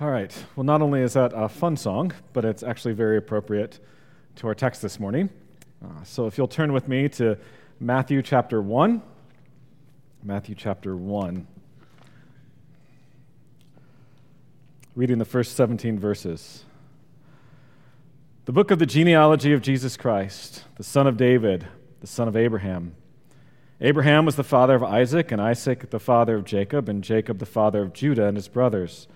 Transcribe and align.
All 0.00 0.10
right. 0.10 0.32
Well, 0.54 0.62
not 0.62 0.80
only 0.80 1.00
is 1.00 1.14
that 1.14 1.32
a 1.34 1.48
fun 1.48 1.76
song, 1.76 2.12
but 2.32 2.44
it's 2.44 2.62
actually 2.62 2.94
very 2.94 3.16
appropriate 3.16 3.80
to 4.36 4.46
our 4.46 4.54
text 4.54 4.80
this 4.80 5.00
morning. 5.00 5.28
Uh, 5.84 6.04
so 6.04 6.28
if 6.28 6.38
you'll 6.38 6.46
turn 6.46 6.72
with 6.72 6.86
me 6.86 7.08
to 7.08 7.36
Matthew 7.80 8.22
chapter 8.22 8.62
1. 8.62 9.02
Matthew 10.22 10.54
chapter 10.54 10.96
1. 10.96 11.48
Reading 14.94 15.18
the 15.18 15.24
first 15.24 15.56
17 15.56 15.98
verses. 15.98 16.62
The 18.44 18.52
book 18.52 18.70
of 18.70 18.78
the 18.78 18.86
genealogy 18.86 19.52
of 19.52 19.62
Jesus 19.62 19.96
Christ, 19.96 20.62
the 20.76 20.84
son 20.84 21.08
of 21.08 21.16
David, 21.16 21.66
the 22.00 22.06
son 22.06 22.28
of 22.28 22.36
Abraham. 22.36 22.94
Abraham 23.80 24.24
was 24.24 24.36
the 24.36 24.44
father 24.44 24.76
of 24.76 24.84
Isaac, 24.84 25.32
and 25.32 25.40
Isaac 25.40 25.90
the 25.90 25.98
father 25.98 26.36
of 26.36 26.44
Jacob, 26.44 26.88
and 26.88 27.02
Jacob 27.02 27.40
the 27.40 27.46
father 27.46 27.82
of 27.82 27.92
Judah 27.92 28.26
and 28.26 28.36
his 28.36 28.46
brothers 28.46 29.08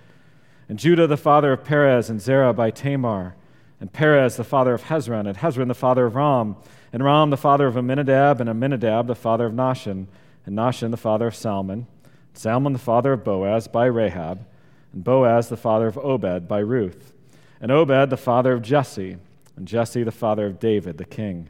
and 0.68 0.78
Judah 0.78 1.06
the 1.06 1.16
father 1.16 1.52
of 1.52 1.64
Perez 1.64 2.08
and 2.08 2.20
Zerah 2.20 2.52
by 2.52 2.70
Tamar, 2.70 3.34
and 3.80 3.92
Perez 3.92 4.36
the 4.36 4.44
father 4.44 4.74
of 4.74 4.84
Hezron, 4.84 5.26
and 5.26 5.36
Hezron 5.36 5.68
the 5.68 5.74
father 5.74 6.06
of 6.06 6.14
Ram, 6.14 6.56
and 6.92 7.04
Ram 7.04 7.30
the 7.30 7.36
father 7.36 7.66
of 7.66 7.76
Amminadab, 7.76 8.40
and 8.40 8.48
Amminadab 8.48 9.06
the 9.06 9.14
father 9.14 9.46
of 9.46 9.52
Nahshon, 9.52 10.06
and 10.46 10.56
Nahshon 10.56 10.90
the 10.90 10.96
father 10.96 11.26
of 11.26 11.34
Salmon, 11.34 11.86
and 12.04 12.38
Salmon 12.38 12.72
the 12.72 12.78
father 12.78 13.12
of 13.12 13.24
Boaz 13.24 13.66
by 13.66 13.86
Rahab, 13.86 14.46
and 14.92 15.02
Boaz 15.02 15.48
the 15.48 15.56
father 15.56 15.88
of 15.88 15.98
Obed 15.98 16.46
by 16.46 16.60
Ruth, 16.60 17.12
and 17.60 17.72
Obed 17.72 18.10
the 18.10 18.16
father 18.16 18.52
of 18.52 18.62
Jesse, 18.62 19.16
and 19.56 19.66
Jesse 19.66 20.04
the 20.04 20.12
father 20.12 20.46
of 20.46 20.60
David 20.60 20.98
the 20.98 21.04
king. 21.04 21.48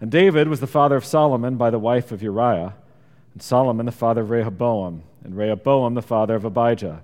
And 0.00 0.10
David 0.10 0.48
was 0.48 0.60
the 0.60 0.66
father 0.66 0.96
of 0.96 1.04
Solomon 1.04 1.56
by 1.56 1.68
the 1.68 1.78
wife 1.78 2.10
of 2.10 2.22
Uriah, 2.22 2.74
and 3.34 3.42
Solomon 3.42 3.84
the 3.84 3.92
father 3.92 4.22
of 4.22 4.30
Rehoboam, 4.30 5.02
and 5.22 5.36
Rehoboam 5.36 5.92
the 5.92 6.02
father 6.02 6.36
of 6.36 6.44
Abijah 6.46 7.02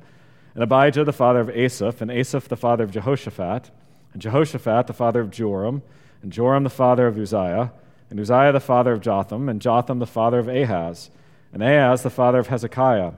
and 0.57 0.63
Abijah 0.63 1.05
the 1.05 1.13
father 1.13 1.41
of 1.41 1.51
Asaph, 1.51 2.01
and 2.01 2.11
Asaph 2.11 2.49
the 2.49 2.57
father 2.57 2.83
of 2.83 2.91
Jehoshaphat, 2.91 3.71
and 4.15 4.23
Jehoshaphat 4.23 4.87
the 4.87 4.95
father 4.95 5.21
of 5.21 5.31
Joram, 5.31 5.83
and 6.23 6.33
Joram 6.33 6.65
the 6.65 6.71
father 6.71 7.07
of 7.07 7.19
Uzziah, 7.19 7.73
and 8.09 8.19
Uzziah 8.19 8.53
the 8.53 8.61
father 8.61 8.93
of 8.93 9.03
Jotham, 9.03 9.51
and 9.51 9.61
Jotham 9.61 9.99
the 9.99 10.07
father 10.07 10.39
of 10.39 10.49
Ahaz, 10.49 11.11
and 11.53 11.63
Ahaz 11.63 12.03
the 12.03 12.09
father 12.09 12.39
of 12.39 12.47
Hezekiah, 12.47 13.13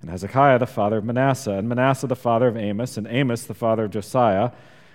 and 0.00 0.10
Hezekiah 0.10 0.58
the 0.58 0.66
father 0.66 0.96
of 0.96 1.04
Manasseh, 1.04 1.52
and 1.52 1.68
Manasseh 1.68 2.06
the 2.06 2.16
father 2.16 2.48
of 2.48 2.56
Amos, 2.56 2.96
and 2.96 3.06
Amos 3.06 3.42
the 3.42 3.52
father 3.52 3.84
of 3.84 3.90
Josiah, 3.90 4.50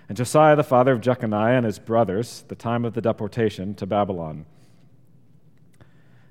and 0.10 0.18
Josiah 0.18 0.56
the 0.56 0.64
father 0.64 0.92
of 0.92 1.02
Jeconiah 1.02 1.58
and 1.58 1.68
his 1.68 1.78
brothers, 1.78 2.46
the 2.48 2.56
time 2.56 2.84
of 2.84 2.96
the 2.96 3.02
deportation 3.02 3.76
to 3.76 3.86
Babylon. 3.86 4.48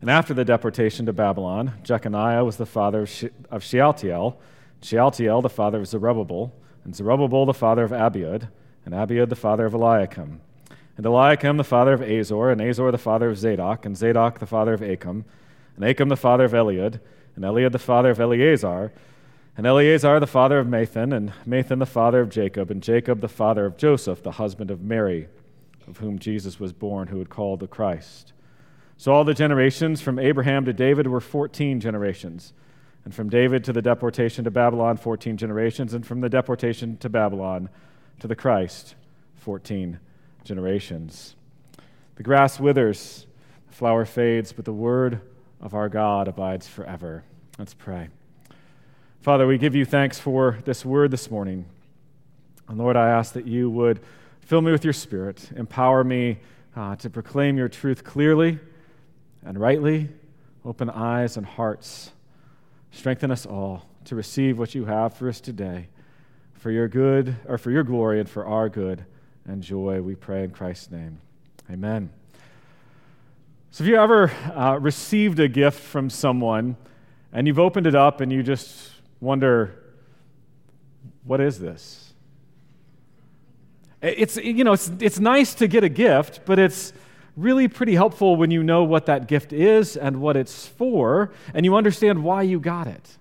And 0.00 0.10
after 0.10 0.34
the 0.34 0.44
deportation 0.44 1.06
to 1.06 1.12
Babylon, 1.12 1.74
Jeconiah 1.84 2.44
was 2.44 2.56
the 2.56 2.66
father 2.66 3.02
of, 3.02 3.08
she- 3.08 3.30
of 3.52 3.62
Shealtiel, 3.62 4.36
Shealtiel 4.84 5.40
the 5.40 5.48
father 5.48 5.78
of 5.78 5.86
Zerubbabel, 5.86 6.52
and 6.84 6.94
Zerubbabel 6.94 7.46
the 7.46 7.54
father 7.54 7.84
of 7.84 7.90
Abiud, 7.90 8.48
and 8.84 8.92
Abiud 8.92 9.30
the 9.30 9.34
father 9.34 9.64
of 9.64 9.72
Eliakim, 9.72 10.42
and 10.98 11.06
Eliakim 11.06 11.56
the 11.56 11.64
father 11.64 11.94
of 11.94 12.02
Azor, 12.02 12.50
and 12.50 12.60
Azor 12.60 12.90
the 12.90 12.98
father 12.98 13.30
of 13.30 13.38
Zadok, 13.38 13.86
and 13.86 13.96
Zadok 13.96 14.40
the 14.40 14.46
father 14.46 14.74
of 14.74 14.82
Achim, 14.82 15.24
and 15.76 15.84
Achim 15.86 16.10
the 16.10 16.18
father 16.18 16.44
of 16.44 16.52
Eliud, 16.52 17.00
and 17.34 17.44
Eliud 17.46 17.72
the 17.72 17.78
father 17.78 18.10
of 18.10 18.20
Eleazar, 18.20 18.92
and 19.56 19.66
Eleazar 19.66 20.20
the 20.20 20.26
father 20.26 20.58
of 20.58 20.66
Matthan, 20.66 21.16
and 21.16 21.32
Matthan 21.48 21.78
the 21.78 21.86
father 21.86 22.20
of 22.20 22.28
Jacob, 22.28 22.70
and 22.70 22.82
Jacob 22.82 23.22
the 23.22 23.28
father 23.28 23.64
of 23.64 23.78
Joseph, 23.78 24.22
the 24.22 24.32
husband 24.32 24.70
of 24.70 24.82
Mary, 24.82 25.28
of 25.88 25.96
whom 25.96 26.18
Jesus 26.18 26.60
was 26.60 26.74
born, 26.74 27.08
who 27.08 27.16
would 27.16 27.30
call 27.30 27.56
the 27.56 27.66
Christ. 27.66 28.34
So 28.98 29.12
all 29.12 29.24
the 29.24 29.32
generations 29.32 30.02
from 30.02 30.18
Abraham 30.18 30.66
to 30.66 30.74
David 30.74 31.06
were 31.06 31.22
14 31.22 31.80
generations. 31.80 32.52
And 33.04 33.14
from 33.14 33.28
David 33.28 33.64
to 33.64 33.72
the 33.72 33.82
deportation 33.82 34.44
to 34.44 34.50
Babylon, 34.50 34.96
14 34.96 35.36
generations. 35.36 35.92
And 35.92 36.06
from 36.06 36.20
the 36.20 36.28
deportation 36.28 36.96
to 36.98 37.08
Babylon 37.08 37.68
to 38.20 38.26
the 38.26 38.36
Christ, 38.36 38.94
14 39.36 39.98
generations. 40.44 41.36
The 42.16 42.22
grass 42.22 42.58
withers, 42.58 43.26
the 43.68 43.74
flower 43.74 44.04
fades, 44.04 44.52
but 44.52 44.64
the 44.64 44.72
word 44.72 45.20
of 45.60 45.74
our 45.74 45.88
God 45.88 46.28
abides 46.28 46.66
forever. 46.66 47.24
Let's 47.58 47.74
pray. 47.74 48.08
Father, 49.20 49.46
we 49.46 49.58
give 49.58 49.74
you 49.74 49.84
thanks 49.84 50.18
for 50.18 50.58
this 50.64 50.84
word 50.84 51.10
this 51.10 51.30
morning. 51.30 51.66
And 52.68 52.78
Lord, 52.78 52.96
I 52.96 53.08
ask 53.10 53.34
that 53.34 53.46
you 53.46 53.68
would 53.70 54.00
fill 54.40 54.62
me 54.62 54.72
with 54.72 54.84
your 54.84 54.92
spirit, 54.92 55.50
empower 55.56 56.04
me 56.04 56.38
uh, 56.76 56.96
to 56.96 57.10
proclaim 57.10 57.56
your 57.56 57.68
truth 57.68 58.04
clearly 58.04 58.58
and 59.44 59.58
rightly, 59.58 60.08
open 60.64 60.88
eyes 60.88 61.36
and 61.36 61.44
hearts 61.44 62.12
Strengthen 62.94 63.32
us 63.32 63.44
all 63.44 63.84
to 64.04 64.14
receive 64.14 64.56
what 64.56 64.74
you 64.74 64.84
have 64.84 65.14
for 65.14 65.28
us 65.28 65.40
today. 65.40 65.88
For 66.52 66.70
your 66.70 66.86
good, 66.86 67.36
or 67.46 67.58
for 67.58 67.72
your 67.72 67.82
glory, 67.82 68.20
and 68.20 68.30
for 68.30 68.46
our 68.46 68.68
good 68.68 69.04
and 69.46 69.62
joy, 69.62 70.00
we 70.00 70.14
pray 70.14 70.44
in 70.44 70.50
Christ's 70.50 70.92
name. 70.92 71.18
Amen. 71.70 72.10
So, 73.72 73.82
have 73.82 73.90
you 73.90 73.96
ever 73.96 74.30
uh, 74.54 74.78
received 74.80 75.40
a 75.40 75.48
gift 75.48 75.80
from 75.80 76.08
someone 76.08 76.76
and 77.32 77.48
you've 77.48 77.58
opened 77.58 77.88
it 77.88 77.96
up 77.96 78.20
and 78.20 78.32
you 78.32 78.44
just 78.44 78.92
wonder, 79.20 79.74
what 81.24 81.40
is 81.40 81.58
this? 81.58 82.14
It's, 84.00 84.36
you 84.36 84.62
know, 84.62 84.74
it's, 84.74 84.90
it's 85.00 85.18
nice 85.18 85.52
to 85.54 85.66
get 85.66 85.82
a 85.82 85.88
gift, 85.88 86.42
but 86.46 86.60
it's, 86.60 86.92
really 87.36 87.68
pretty 87.68 87.94
helpful 87.94 88.36
when 88.36 88.50
you 88.50 88.62
know 88.62 88.84
what 88.84 89.06
that 89.06 89.26
gift 89.26 89.52
is 89.52 89.96
and 89.96 90.20
what 90.20 90.36
it's 90.36 90.66
for, 90.66 91.32
and 91.52 91.64
you 91.64 91.74
understand 91.76 92.22
why 92.22 92.42
you 92.42 92.60
got 92.60 92.86
it. 92.86 93.18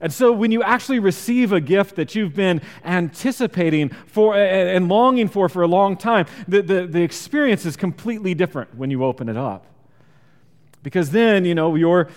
And 0.00 0.12
so, 0.12 0.32
when 0.32 0.50
you 0.50 0.64
actually 0.64 0.98
receive 0.98 1.52
a 1.52 1.60
gift 1.60 1.94
that 1.94 2.16
you've 2.16 2.34
been 2.34 2.60
anticipating 2.84 3.90
for 4.06 4.36
and 4.36 4.88
longing 4.88 5.28
for 5.28 5.48
for 5.48 5.62
a 5.62 5.68
long 5.68 5.96
time, 5.96 6.26
the, 6.48 6.60
the, 6.60 6.86
the 6.88 7.02
experience 7.02 7.64
is 7.64 7.76
completely 7.76 8.34
different 8.34 8.74
when 8.74 8.90
you 8.90 9.04
open 9.04 9.28
it 9.28 9.36
up. 9.36 9.64
Because 10.82 11.12
then, 11.12 11.44
you 11.44 11.54
know, 11.54 11.76
your, 11.76 12.08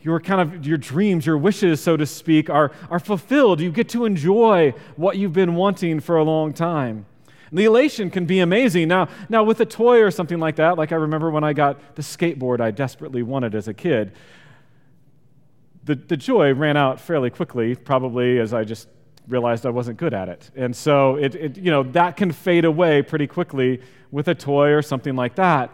your 0.00 0.20
kind 0.20 0.40
of 0.40 0.66
your 0.66 0.78
dreams, 0.78 1.26
your 1.26 1.36
wishes, 1.36 1.82
so 1.82 1.98
to 1.98 2.06
speak, 2.06 2.48
are, 2.48 2.72
are 2.88 2.98
fulfilled. 2.98 3.60
You 3.60 3.70
get 3.70 3.90
to 3.90 4.06
enjoy 4.06 4.72
what 4.96 5.18
you've 5.18 5.34
been 5.34 5.54
wanting 5.54 6.00
for 6.00 6.16
a 6.16 6.24
long 6.24 6.54
time. 6.54 7.04
And 7.50 7.58
the 7.58 7.64
elation 7.64 8.10
can 8.10 8.26
be 8.26 8.40
amazing. 8.40 8.88
Now, 8.88 9.08
now, 9.28 9.44
with 9.44 9.60
a 9.60 9.66
toy 9.66 10.02
or 10.02 10.10
something 10.10 10.38
like 10.38 10.56
that, 10.56 10.76
like 10.78 10.92
I 10.92 10.96
remember 10.96 11.30
when 11.30 11.44
I 11.44 11.52
got 11.52 11.96
the 11.96 12.02
skateboard 12.02 12.60
I 12.60 12.70
desperately 12.70 13.22
wanted 13.22 13.54
as 13.54 13.68
a 13.68 13.74
kid, 13.74 14.12
the, 15.84 15.94
the 15.94 16.16
joy 16.16 16.54
ran 16.54 16.76
out 16.76 17.00
fairly 17.00 17.30
quickly, 17.30 17.74
probably 17.74 18.38
as 18.38 18.54
I 18.54 18.64
just 18.64 18.88
realized 19.28 19.66
I 19.66 19.70
wasn't 19.70 19.98
good 19.98 20.14
at 20.14 20.28
it. 20.28 20.50
And 20.54 20.74
so 20.74 21.16
it, 21.16 21.34
it, 21.34 21.58
you 21.58 21.70
know, 21.70 21.82
that 21.82 22.16
can 22.16 22.32
fade 22.32 22.64
away 22.64 23.02
pretty 23.02 23.26
quickly 23.26 23.80
with 24.10 24.28
a 24.28 24.34
toy 24.34 24.70
or 24.70 24.82
something 24.82 25.16
like 25.16 25.34
that. 25.36 25.70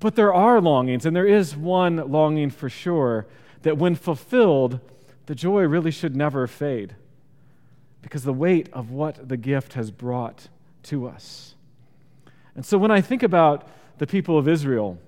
But 0.00 0.16
there 0.16 0.34
are 0.34 0.60
longings, 0.60 1.06
and 1.06 1.14
there 1.14 1.26
is 1.26 1.56
one 1.56 1.96
longing 2.10 2.50
for 2.50 2.68
sure 2.68 3.26
that 3.62 3.78
when 3.78 3.94
fulfilled, 3.94 4.80
the 5.26 5.34
joy 5.34 5.62
really 5.62 5.90
should 5.90 6.14
never 6.14 6.46
fade 6.46 6.94
because 8.02 8.24
the 8.24 8.32
weight 8.32 8.68
of 8.72 8.90
what 8.90 9.28
the 9.28 9.36
gift 9.36 9.72
has 9.72 9.90
brought 9.90 10.48
to 10.84 11.06
us. 11.06 11.54
And 12.54 12.64
so 12.64 12.78
when 12.78 12.90
I 12.90 13.00
think 13.00 13.22
about 13.22 13.68
the 13.98 14.06
people 14.06 14.38
of 14.38 14.48
Israel 14.48 14.98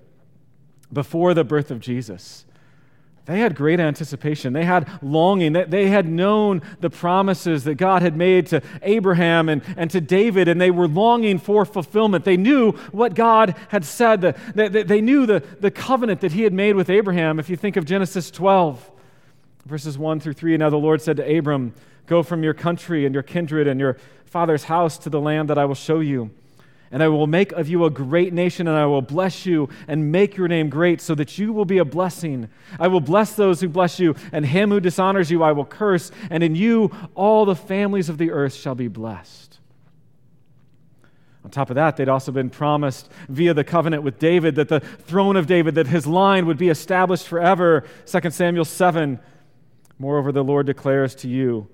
before 0.91 1.33
the 1.33 1.43
birth 1.43 1.71
of 1.71 1.79
Jesus, 1.79 2.45
they 3.27 3.39
had 3.39 3.55
great 3.55 3.81
anticipation. 3.81 4.53
They 4.53 4.63
had 4.63 4.89
longing. 5.01 5.51
They 5.51 5.89
had 5.89 6.07
known 6.07 6.61
the 6.79 6.89
promises 6.89 7.65
that 7.65 7.75
God 7.75 8.01
had 8.01 8.15
made 8.15 8.47
to 8.47 8.61
Abraham 8.81 9.49
and, 9.49 9.61
and 9.75 9.91
to 9.91 9.99
David, 9.99 10.47
and 10.47 10.61
they 10.61 10.71
were 10.71 10.87
longing 10.87 11.37
for 11.37 11.65
fulfillment. 11.65 12.23
They 12.23 12.37
knew 12.37 12.71
what 12.93 13.15
God 13.15 13.55
had 13.67 13.83
said. 13.83 14.21
They, 14.55 14.69
they 14.69 15.01
knew 15.01 15.25
the, 15.25 15.43
the 15.59 15.71
covenant 15.71 16.21
that 16.21 16.31
He 16.31 16.43
had 16.43 16.53
made 16.53 16.77
with 16.77 16.89
Abraham. 16.89 17.37
If 17.37 17.49
you 17.49 17.57
think 17.57 17.75
of 17.75 17.83
Genesis 17.83 18.31
12, 18.31 18.91
verses 19.65 19.97
1 19.97 20.21
through 20.21 20.33
3, 20.33 20.55
now 20.55 20.69
the 20.69 20.77
Lord 20.77 21.01
said 21.01 21.17
to 21.17 21.37
Abram, 21.37 21.73
Go 22.07 22.23
from 22.23 22.43
your 22.43 22.53
country 22.53 23.05
and 23.05 23.13
your 23.13 23.23
kindred 23.23 23.67
and 23.67 23.79
your 23.79 23.97
father's 24.25 24.63
house 24.63 24.97
to 24.99 25.09
the 25.09 25.21
land 25.21 25.49
that 25.49 25.57
I 25.57 25.65
will 25.65 25.75
show 25.75 25.99
you. 25.99 26.31
And 26.89 27.03
I 27.03 27.09
will 27.09 27.27
make 27.27 27.51
of 27.51 27.67
you 27.67 27.83
a 27.83 27.89
great 27.89 28.31
nation, 28.31 28.65
and 28.65 28.77
I 28.77 28.85
will 28.85 29.01
bless 29.01 29.45
you 29.45 29.67
and 29.89 30.09
make 30.09 30.37
your 30.37 30.47
name 30.47 30.69
great, 30.69 31.01
so 31.01 31.15
that 31.15 31.37
you 31.37 31.51
will 31.51 31.65
be 31.65 31.79
a 31.79 31.85
blessing. 31.85 32.49
I 32.79 32.87
will 32.87 33.01
bless 33.01 33.33
those 33.33 33.59
who 33.59 33.67
bless 33.67 33.99
you, 33.99 34.15
and 34.31 34.45
him 34.45 34.69
who 34.69 34.79
dishonors 34.79 35.29
you 35.29 35.43
I 35.43 35.51
will 35.51 35.65
curse, 35.65 36.11
and 36.29 36.43
in 36.43 36.55
you 36.55 36.91
all 37.13 37.43
the 37.43 37.55
families 37.55 38.07
of 38.07 38.17
the 38.17 38.31
earth 38.31 38.53
shall 38.53 38.75
be 38.75 38.87
blessed. 38.87 39.59
On 41.43 41.51
top 41.51 41.69
of 41.69 41.75
that, 41.75 41.97
they'd 41.97 42.09
also 42.09 42.31
been 42.31 42.49
promised 42.49 43.09
via 43.27 43.53
the 43.53 43.63
covenant 43.63 44.03
with 44.03 44.17
David 44.17 44.55
that 44.55 44.69
the 44.69 44.79
throne 44.79 45.35
of 45.35 45.45
David, 45.45 45.75
that 45.75 45.87
his 45.87 46.07
line 46.07 46.45
would 46.45 46.57
be 46.57 46.69
established 46.69 47.27
forever. 47.27 47.83
2 48.05 48.31
Samuel 48.31 48.65
7. 48.65 49.19
Moreover, 49.99 50.31
the 50.31 50.43
Lord 50.43 50.65
declares 50.65 51.15
to 51.15 51.27
you 51.27 51.67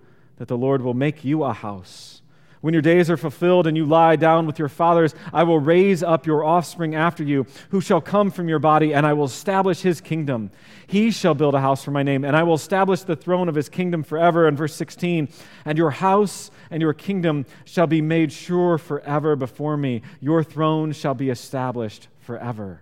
that 0.44 0.50
the 0.50 0.58
Lord 0.58 0.82
will 0.82 0.94
make 0.94 1.24
you 1.24 1.46
a 1.46 1.54
house 1.54 2.22
When 2.64 2.74
your 2.74 2.82
days 2.82 3.10
are 3.10 3.18
fulfilled 3.18 3.68
and 3.68 3.76
you 3.76 3.86
lie 3.86 4.16
down 4.16 4.46
with 4.46 4.58
your 4.58 4.70
fathers, 4.70 5.14
I 5.34 5.44
will 5.44 5.60
raise 5.60 6.02
up 6.02 6.26
your 6.26 6.46
offspring 6.46 6.96
after 6.96 7.22
you, 7.22 7.46
who 7.72 7.82
shall 7.82 8.00
come 8.00 8.32
from 8.32 8.48
your 8.48 8.60
body, 8.60 8.94
and 8.94 9.06
I 9.06 9.12
will 9.12 9.26
establish 9.26 9.82
his 9.82 10.00
kingdom. 10.00 10.50
He 10.88 11.12
shall 11.12 11.34
build 11.34 11.56
a 11.56 11.60
house 11.60 11.84
for 11.84 11.92
my 11.92 12.04
name, 12.04 12.24
and 12.24 12.38
I 12.38 12.44
will 12.44 12.54
establish 12.54 13.02
the 13.02 13.18
throne 13.18 13.50
of 13.50 13.56
his 13.56 13.68
kingdom 13.68 14.02
forever. 14.02 14.48
And 14.48 14.58
verse 14.58 14.74
16, 14.76 15.28
and 15.66 15.78
your 15.78 15.92
house 15.92 16.52
and 16.72 16.82
your 16.82 16.94
kingdom 16.94 17.46
shall 17.66 17.88
be 17.88 18.02
made 18.02 18.32
sure 18.32 18.78
forever 18.78 19.36
before 19.36 19.76
me. 19.76 20.02
Your 20.22 20.42
throne 20.42 20.94
shall 20.94 21.16
be 21.16 21.30
established 21.30 22.08
forever. 22.20 22.82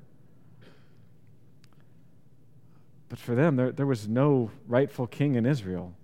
But 3.10 3.18
for 3.18 3.34
them, 3.34 3.56
there, 3.56 3.72
there 3.72 3.88
was 3.88 4.08
no 4.08 4.52
rightful 4.68 5.08
king 5.08 5.34
in 5.34 5.48
Israel. 5.48 5.96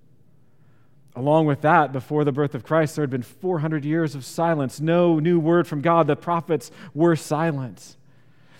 Along 1.17 1.47
with 1.47 1.61
that, 1.61 1.91
before 1.91 2.23
the 2.23 2.31
birth 2.31 2.53
of 2.53 2.63
Christ, 2.63 2.95
there 2.95 3.01
had 3.01 3.09
been 3.09 3.23
400 3.23 3.83
years 3.83 4.13
of 4.13 4.23
silence, 4.23 4.79
no 4.79 5.17
new 5.17 5.39
word 5.39 5.67
from 5.67 5.81
God. 5.81 6.05
The 6.05 6.15
prophets 6.15 6.69
were 6.93 7.15
silent. 7.15 7.97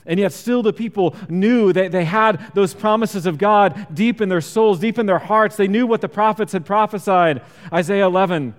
And 0.08 0.20
yet, 0.20 0.34
still, 0.34 0.64
the 0.64 0.74
people 0.74 1.16
knew 1.30 1.72
that 1.72 1.92
they 1.92 2.04
had 2.04 2.52
those 2.56 2.74
promises 2.74 3.28
of 3.28 3.38
God 3.38 3.86
deep 3.94 4.22
in 4.22 4.30
their 4.30 4.42
souls, 4.42 4.80
deep 4.80 4.98
in 4.98 5.06
their 5.06 5.20
hearts. 5.20 5.56
They 5.56 5.68
knew 5.68 5.86
what 5.86 6.02
the 6.02 6.10
prophets 6.10 6.52
had 6.52 6.66
prophesied. 6.66 7.44
Isaiah 7.72 8.08
11 8.08 8.56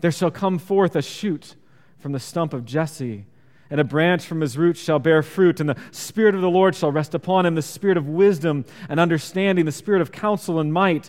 There 0.00 0.12
shall 0.12 0.30
come 0.30 0.58
forth 0.58 0.96
a 0.96 1.02
shoot 1.02 1.54
from 1.98 2.12
the 2.12 2.20
stump 2.20 2.52
of 2.52 2.66
Jesse, 2.66 3.24
and 3.70 3.80
a 3.80 3.84
branch 3.84 4.26
from 4.26 4.42
his 4.42 4.58
roots 4.58 4.80
shall 4.80 4.98
bear 4.98 5.22
fruit, 5.22 5.60
and 5.60 5.70
the 5.70 5.80
Spirit 5.92 6.34
of 6.34 6.42
the 6.42 6.50
Lord 6.50 6.74
shall 6.74 6.92
rest 6.92 7.14
upon 7.14 7.46
him 7.46 7.54
the 7.54 7.62
Spirit 7.62 7.96
of 7.96 8.06
wisdom 8.06 8.66
and 8.90 9.00
understanding, 9.00 9.64
the 9.64 9.72
Spirit 9.72 10.02
of 10.02 10.12
counsel 10.12 10.60
and 10.60 10.74
might 10.74 11.08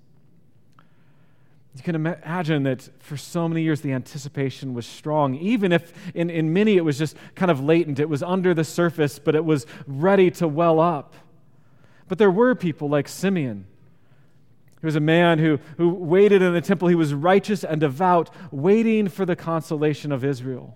You 1.75 1.83
can 1.83 1.95
imagine 1.95 2.63
that 2.63 2.89
for 2.99 3.15
so 3.15 3.47
many 3.47 3.61
years 3.61 3.79
the 3.79 3.93
anticipation 3.93 4.73
was 4.73 4.85
strong, 4.85 5.35
even 5.35 5.71
if 5.71 5.93
in, 6.13 6.29
in 6.29 6.51
many 6.51 6.75
it 6.75 6.83
was 6.83 6.97
just 6.97 7.15
kind 7.33 7.49
of 7.49 7.63
latent. 7.63 7.99
It 7.99 8.09
was 8.09 8.21
under 8.21 8.53
the 8.53 8.65
surface, 8.65 9.19
but 9.19 9.35
it 9.35 9.45
was 9.45 9.65
ready 9.87 10.29
to 10.31 10.47
well 10.47 10.81
up. 10.81 11.15
But 12.09 12.17
there 12.17 12.31
were 12.31 12.55
people 12.55 12.89
like 12.89 13.07
Simeon. 13.07 13.67
He 14.81 14.85
was 14.85 14.97
a 14.97 15.01
man 15.01 15.39
who, 15.39 15.59
who 15.77 15.93
waited 15.93 16.41
in 16.41 16.53
the 16.53 16.59
temple. 16.59 16.89
He 16.89 16.95
was 16.95 17.13
righteous 17.13 17.63
and 17.63 17.79
devout, 17.79 18.31
waiting 18.51 19.07
for 19.07 19.25
the 19.25 19.35
consolation 19.35 20.11
of 20.11 20.25
Israel. 20.25 20.75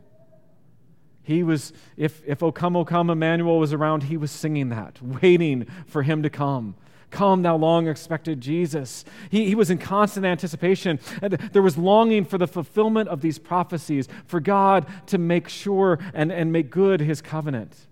He 1.23 1.41
was, 1.41 1.73
if, 1.97 2.21
if 2.25 2.43
O 2.43 2.51
come, 2.51 2.77
O 2.77 2.85
come, 2.85 3.09
Emmanuel 3.09 3.59
was 3.59 3.73
around, 3.73 4.03
he 4.03 4.15
was 4.15 4.29
singing 4.31 4.69
that, 4.69 5.01
waiting 5.21 5.65
for 5.87 6.03
him 6.03 6.23
to 6.23 6.29
come. 6.29 6.75
Come, 7.11 7.43
thou 7.43 7.55
long 7.55 7.87
expected 7.87 8.41
Jesus. 8.41 9.05
He, 9.29 9.45
he 9.45 9.55
was 9.55 9.69
in 9.69 9.77
constant 9.77 10.25
anticipation. 10.25 10.99
There 11.21 11.61
was 11.61 11.77
longing 11.77 12.25
for 12.25 12.37
the 12.37 12.47
fulfillment 12.47 13.09
of 13.09 13.21
these 13.21 13.39
prophecies, 13.39 14.07
for 14.25 14.39
God 14.39 14.85
to 15.07 15.17
make 15.17 15.47
sure 15.47 15.99
and, 16.13 16.31
and 16.31 16.51
make 16.51 16.69
good 16.69 17.01
his 17.01 17.21
covenant. 17.21 17.87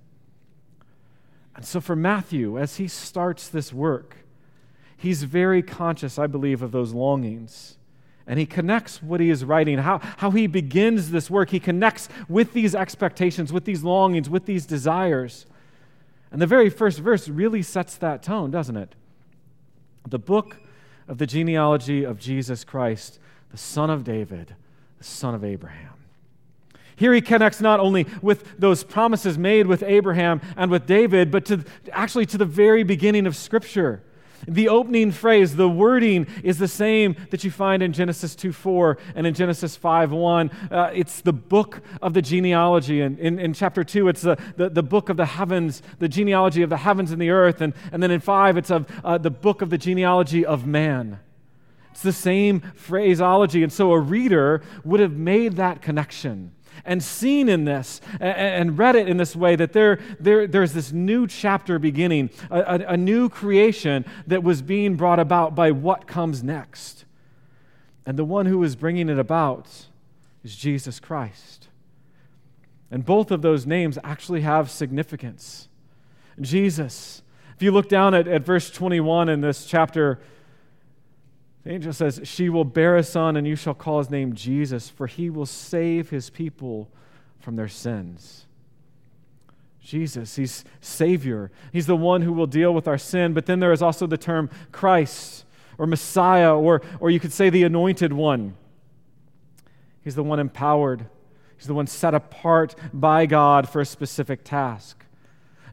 And 1.55 1.65
so, 1.65 1.79
for 1.79 1.95
Matthew, 1.95 2.57
as 2.57 2.77
he 2.77 2.87
starts 2.87 3.47
this 3.47 3.71
work, 3.71 4.17
he's 4.97 5.23
very 5.23 5.61
conscious, 5.61 6.17
I 6.17 6.27
believe, 6.27 6.61
of 6.61 6.71
those 6.71 6.93
longings. 6.93 7.77
And 8.25 8.39
he 8.39 8.45
connects 8.45 9.03
what 9.03 9.19
he 9.19 9.29
is 9.29 9.43
writing, 9.43 9.77
how, 9.79 9.99
how 10.17 10.31
he 10.31 10.47
begins 10.47 11.11
this 11.11 11.29
work. 11.29 11.49
He 11.49 11.59
connects 11.59 12.07
with 12.29 12.53
these 12.53 12.73
expectations, 12.73 13.51
with 13.51 13.65
these 13.65 13.83
longings, 13.83 14.29
with 14.29 14.45
these 14.45 14.65
desires. 14.65 15.45
And 16.31 16.41
the 16.41 16.47
very 16.47 16.69
first 16.69 16.99
verse 16.99 17.27
really 17.27 17.61
sets 17.61 17.95
that 17.97 18.23
tone, 18.23 18.49
doesn't 18.49 18.77
it? 18.77 18.95
The 20.07 20.19
book 20.19 20.57
of 21.07 21.17
the 21.17 21.27
genealogy 21.27 22.03
of 22.03 22.19
Jesus 22.19 22.63
Christ, 22.63 23.19
the 23.51 23.57
son 23.57 23.89
of 23.89 24.03
David, 24.03 24.55
the 24.97 25.03
son 25.03 25.35
of 25.35 25.43
Abraham. 25.43 25.93
Here 26.95 27.13
he 27.13 27.21
connects 27.21 27.59
not 27.59 27.79
only 27.79 28.05
with 28.21 28.57
those 28.59 28.83
promises 28.83 29.37
made 29.37 29.67
with 29.67 29.83
Abraham 29.83 30.41
and 30.55 30.69
with 30.69 30.85
David, 30.85 31.31
but 31.31 31.45
to 31.45 31.63
actually 31.91 32.25
to 32.27 32.37
the 32.37 32.45
very 32.45 32.83
beginning 32.83 33.25
of 33.25 33.35
Scripture. 33.35 34.03
The 34.47 34.69
opening 34.69 35.11
phrase, 35.11 35.55
the 35.55 35.69
wording 35.69 36.27
is 36.43 36.57
the 36.57 36.67
same 36.67 37.15
that 37.29 37.43
you 37.43 37.51
find 37.51 37.81
in 37.81 37.93
Genesis 37.93 38.35
2 38.35 38.51
4 38.51 38.97
and 39.15 39.27
in 39.27 39.33
Genesis 39.33 39.75
5 39.75 40.11
1. 40.11 40.51
Uh, 40.71 40.91
it's 40.93 41.21
the 41.21 41.33
book 41.33 41.81
of 42.01 42.13
the 42.13 42.21
genealogy. 42.21 43.01
And 43.01 43.17
in, 43.19 43.39
in 43.39 43.53
chapter 43.53 43.83
2, 43.83 44.07
it's 44.07 44.21
the, 44.21 44.37
the, 44.57 44.69
the, 44.69 44.83
book 44.83 45.09
of 45.09 45.17
the 45.17 45.25
heavens, 45.25 45.81
the 45.99 46.07
genealogy 46.07 46.61
of 46.61 46.69
the 46.69 46.77
heavens 46.77 47.11
and 47.11 47.21
the 47.21 47.29
earth. 47.29 47.61
And, 47.61 47.73
and 47.91 48.01
then 48.01 48.11
in 48.11 48.19
5, 48.19 48.57
it's 48.57 48.71
of, 48.71 48.87
uh, 49.03 49.17
the 49.17 49.31
book 49.31 49.61
of 49.61 49.69
the 49.69 49.77
genealogy 49.77 50.45
of 50.45 50.65
man. 50.65 51.19
It's 51.91 52.01
the 52.01 52.11
same 52.11 52.61
phraseology. 52.75 53.63
And 53.63 53.71
so 53.71 53.91
a 53.91 53.99
reader 53.99 54.63
would 54.83 54.99
have 54.99 55.13
made 55.13 55.57
that 55.57 55.81
connection 55.81 56.51
and 56.85 57.01
seen 57.03 57.49
in 57.49 57.65
this 57.65 58.01
and, 58.19 58.77
read 58.77 58.95
it 58.95 59.07
in 59.07 59.17
this 59.17 59.35
way 59.35 59.55
that 59.55 59.73
there, 59.73 59.99
there, 60.19 60.47
there's 60.47 60.73
this 60.73 60.91
new 60.91 61.27
chapter 61.27 61.79
beginning, 61.79 62.29
a, 62.49 62.59
a, 62.59 62.75
a 62.93 62.97
new 62.97 63.29
creation 63.29 64.05
that 64.27 64.43
was 64.43 64.61
being 64.61 64.95
brought 64.95 65.19
about 65.19 65.55
by 65.55 65.71
what 65.71 66.07
comes 66.07 66.43
next. 66.43 67.05
And 68.05 68.17
the 68.17 68.25
one 68.25 68.45
who 68.45 68.61
is 68.63 68.75
bringing 68.75 69.09
it 69.09 69.19
about 69.19 69.87
is 70.43 70.55
Jesus 70.55 70.99
Christ. 70.99 71.67
And 72.91 73.05
both 73.05 73.31
of 73.31 73.41
those 73.41 73.65
names 73.65 73.97
actually 74.03 74.41
have 74.41 74.69
significance. 74.69 75.67
Jesus, 76.39 77.21
if 77.55 77.63
you 77.63 77.71
look 77.71 77.89
down 77.89 78.13
at, 78.13 78.27
at 78.27 78.45
verse 78.45 78.69
21 78.69 79.29
in 79.29 79.41
this 79.41 79.65
chapter, 79.65 80.19
the 81.63 81.71
angel 81.71 81.93
says, 81.93 82.21
She 82.23 82.49
will 82.49 82.65
bear 82.65 82.97
a 82.97 83.03
son, 83.03 83.37
and 83.37 83.47
you 83.47 83.55
shall 83.55 83.73
call 83.73 83.99
his 83.99 84.09
name 84.09 84.33
Jesus, 84.33 84.89
for 84.89 85.07
he 85.07 85.29
will 85.29 85.45
save 85.45 86.09
his 86.09 86.29
people 86.29 86.89
from 87.39 87.55
their 87.55 87.67
sins. 87.67 88.45
Jesus, 89.81 90.37
he's 90.37 90.63
Savior. 90.79 91.51
He's 91.71 91.87
the 91.87 91.95
one 91.95 92.21
who 92.21 92.31
will 92.31 92.47
deal 92.47 92.73
with 92.73 92.87
our 92.87 92.97
sin. 92.97 93.33
But 93.33 93.45
then 93.45 93.59
there 93.59 93.73
is 93.73 93.81
also 93.81 94.07
the 94.07 94.17
term 94.17 94.49
Christ 94.71 95.45
or 95.77 95.85
Messiah, 95.85 96.55
or, 96.55 96.81
or 96.99 97.09
you 97.09 97.19
could 97.19 97.33
say 97.33 97.49
the 97.49 97.63
anointed 97.63 98.13
one. 98.13 98.55
He's 100.03 100.15
the 100.15 100.23
one 100.23 100.39
empowered, 100.39 101.05
he's 101.57 101.67
the 101.67 101.73
one 101.73 101.87
set 101.87 102.13
apart 102.13 102.75
by 102.93 103.25
God 103.25 103.69
for 103.69 103.81
a 103.81 103.85
specific 103.85 104.43
task. 104.43 105.05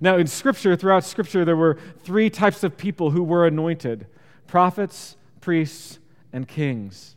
Now, 0.00 0.16
in 0.16 0.26
Scripture, 0.26 0.76
throughout 0.76 1.04
Scripture, 1.04 1.44
there 1.44 1.56
were 1.56 1.78
three 2.02 2.30
types 2.30 2.64
of 2.64 2.76
people 2.76 3.10
who 3.10 3.22
were 3.22 3.46
anointed 3.46 4.06
prophets, 4.46 5.16
priests, 5.40 5.98
and 6.32 6.46
kings. 6.46 7.16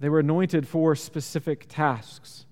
They 0.00 0.08
were 0.08 0.20
anointed 0.20 0.66
for 0.66 0.96
specific 0.96 1.66
tasks. 1.68 2.46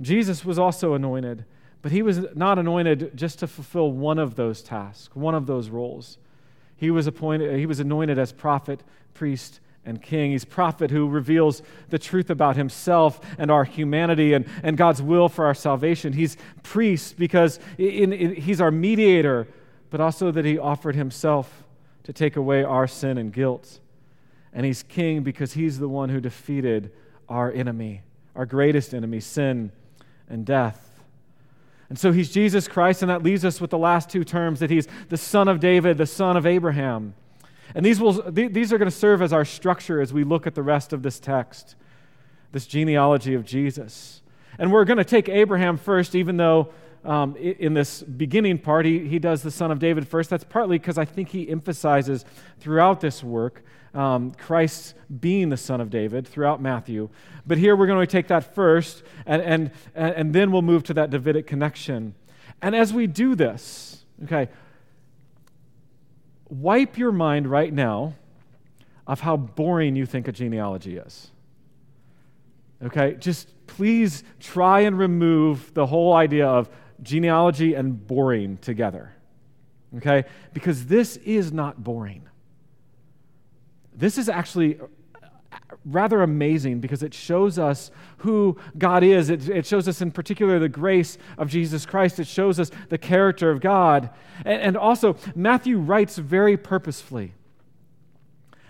Jesus 0.00 0.44
was 0.44 0.58
also 0.58 0.94
anointed, 0.94 1.44
but 1.82 1.92
he 1.92 2.02
was 2.02 2.26
not 2.34 2.58
anointed 2.58 3.12
just 3.16 3.38
to 3.40 3.46
fulfill 3.46 3.90
one 3.90 4.18
of 4.18 4.36
those 4.36 4.62
tasks, 4.62 5.14
one 5.16 5.34
of 5.34 5.46
those 5.46 5.68
roles. 5.68 6.18
He 6.76 6.90
was 6.90 7.06
appointed 7.06 7.58
he 7.58 7.66
was 7.66 7.80
anointed 7.80 8.18
as 8.18 8.32
prophet, 8.32 8.82
priest, 9.14 9.60
and 9.84 10.02
king. 10.02 10.32
He's 10.32 10.44
prophet 10.44 10.90
who 10.90 11.08
reveals 11.08 11.62
the 11.88 11.98
truth 11.98 12.28
about 12.28 12.56
himself 12.56 13.20
and 13.38 13.50
our 13.50 13.64
humanity 13.64 14.34
and, 14.34 14.46
and 14.62 14.76
God's 14.76 15.00
will 15.00 15.28
for 15.28 15.46
our 15.46 15.54
salvation. 15.54 16.12
He's 16.12 16.36
priest 16.62 17.16
because 17.16 17.58
in, 17.78 18.12
in, 18.12 18.34
he's 18.34 18.60
our 18.60 18.70
mediator, 18.70 19.48
but 19.90 20.00
also 20.00 20.30
that 20.32 20.44
he 20.44 20.58
offered 20.58 20.96
himself 20.96 21.64
to 22.06 22.12
take 22.12 22.36
away 22.36 22.62
our 22.62 22.86
sin 22.86 23.18
and 23.18 23.32
guilt. 23.32 23.80
And 24.52 24.64
he's 24.64 24.84
king 24.84 25.24
because 25.24 25.54
he's 25.54 25.80
the 25.80 25.88
one 25.88 26.08
who 26.08 26.20
defeated 26.20 26.92
our 27.28 27.50
enemy, 27.50 28.02
our 28.36 28.46
greatest 28.46 28.94
enemy, 28.94 29.18
sin 29.18 29.72
and 30.28 30.46
death. 30.46 31.00
And 31.88 31.98
so 31.98 32.12
he's 32.12 32.30
Jesus 32.30 32.68
Christ, 32.68 33.02
and 33.02 33.10
that 33.10 33.24
leaves 33.24 33.44
us 33.44 33.60
with 33.60 33.70
the 33.70 33.78
last 33.78 34.08
two 34.08 34.22
terms 34.22 34.60
that 34.60 34.70
he's 34.70 34.86
the 35.08 35.16
son 35.16 35.48
of 35.48 35.58
David, 35.58 35.98
the 35.98 36.06
son 36.06 36.36
of 36.36 36.46
Abraham. 36.46 37.14
And 37.74 37.84
these, 37.84 37.98
will, 37.98 38.22
these 38.30 38.72
are 38.72 38.78
going 38.78 38.90
to 38.90 38.96
serve 38.96 39.20
as 39.20 39.32
our 39.32 39.44
structure 39.44 40.00
as 40.00 40.12
we 40.12 40.22
look 40.22 40.46
at 40.46 40.54
the 40.54 40.62
rest 40.62 40.92
of 40.92 41.02
this 41.02 41.18
text, 41.18 41.74
this 42.52 42.68
genealogy 42.68 43.34
of 43.34 43.44
Jesus. 43.44 44.22
And 44.60 44.70
we're 44.72 44.84
going 44.84 44.98
to 44.98 45.04
take 45.04 45.28
Abraham 45.28 45.76
first, 45.76 46.14
even 46.14 46.36
though 46.36 46.72
um, 47.06 47.36
in 47.36 47.74
this 47.74 48.02
beginning 48.02 48.58
part, 48.58 48.84
he, 48.84 49.06
he 49.06 49.18
does 49.18 49.42
the 49.42 49.50
son 49.50 49.70
of 49.70 49.78
David 49.78 50.06
first. 50.08 50.28
That's 50.28 50.44
partly 50.44 50.78
because 50.78 50.98
I 50.98 51.04
think 51.04 51.28
he 51.28 51.48
emphasizes 51.48 52.24
throughout 52.58 53.00
this 53.00 53.22
work 53.22 53.62
um, 53.94 54.32
Christ 54.32 54.94
being 55.20 55.48
the 55.48 55.56
son 55.56 55.80
of 55.80 55.88
David 55.88 56.28
throughout 56.28 56.60
Matthew. 56.60 57.08
But 57.46 57.58
here 57.58 57.74
we're 57.74 57.86
going 57.86 58.04
to 58.04 58.10
take 58.10 58.28
that 58.28 58.54
first, 58.54 59.02
and, 59.24 59.42
and, 59.42 59.70
and 59.94 60.34
then 60.34 60.52
we'll 60.52 60.62
move 60.62 60.82
to 60.84 60.94
that 60.94 61.10
Davidic 61.10 61.46
connection. 61.46 62.14
And 62.60 62.74
as 62.74 62.92
we 62.92 63.06
do 63.06 63.34
this, 63.34 64.04
okay, 64.24 64.48
wipe 66.48 66.98
your 66.98 67.12
mind 67.12 67.46
right 67.46 67.72
now 67.72 68.14
of 69.06 69.20
how 69.20 69.36
boring 69.36 69.96
you 69.96 70.04
think 70.04 70.28
a 70.28 70.32
genealogy 70.32 70.96
is. 70.98 71.30
Okay, 72.84 73.16
just 73.18 73.48
please 73.66 74.22
try 74.40 74.80
and 74.80 74.98
remove 74.98 75.72
the 75.72 75.86
whole 75.86 76.12
idea 76.12 76.46
of 76.46 76.68
genealogy 77.02 77.74
and 77.74 78.06
boring 78.06 78.58
together. 78.58 79.12
Okay, 79.96 80.24
because 80.52 80.86
this 80.86 81.16
is 81.18 81.52
not 81.52 81.82
boring. 81.82 82.28
This 83.94 84.18
is 84.18 84.28
actually 84.28 84.78
uh, 84.78 84.86
rather 85.86 86.22
amazing 86.22 86.80
because 86.80 87.02
it 87.02 87.14
shows 87.14 87.58
us 87.58 87.90
who 88.18 88.58
God 88.76 89.02
is. 89.02 89.30
It, 89.30 89.48
it, 89.48 89.64
shows 89.64 89.88
us, 89.88 90.02
in 90.02 90.10
particular, 90.10 90.58
the 90.58 90.68
grace 90.68 91.16
of 91.38 91.48
Jesus 91.48 91.86
Christ. 91.86 92.20
It 92.20 92.26
shows 92.26 92.60
us 92.60 92.70
the 92.90 92.98
character 92.98 93.50
of 93.50 93.60
God. 93.60 94.10
And, 94.44 94.60
and 94.60 94.76
also, 94.76 95.16
Matthew 95.34 95.78
writes 95.78 96.18
very 96.18 96.56
purposefully. 96.58 97.32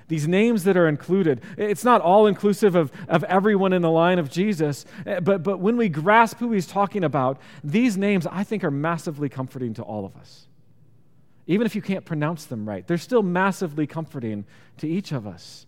These 0.08 0.28
names 0.28 0.64
that 0.64 0.76
are 0.76 0.88
included, 0.88 1.40
it's 1.56 1.84
not 1.84 2.00
all 2.00 2.26
inclusive 2.26 2.76
of, 2.76 2.92
of 3.08 3.24
everyone 3.24 3.72
in 3.72 3.82
the 3.82 3.90
line 3.90 4.18
of 4.18 4.30
Jesus, 4.30 4.84
eh, 5.04 5.18
but, 5.18 5.42
but 5.42 5.58
when 5.58 5.76
we 5.76 5.88
grasp 5.88 6.38
who 6.38 6.52
he's 6.52 6.66
talking 6.66 7.02
about, 7.02 7.40
these 7.64 7.96
names 7.96 8.26
I 8.26 8.44
think 8.44 8.62
are 8.62 8.70
massively 8.70 9.28
comforting 9.28 9.74
to 9.74 9.82
all 9.82 10.04
of 10.04 10.16
us. 10.16 10.46
Even 11.48 11.66
if 11.66 11.74
you 11.74 11.82
can't 11.82 12.04
pronounce 12.04 12.44
them 12.44 12.68
right, 12.68 12.86
they're 12.86 12.98
still 12.98 13.22
massively 13.22 13.86
comforting 13.86 14.44
to 14.78 14.88
each 14.88 15.10
of 15.12 15.26
us. 15.26 15.66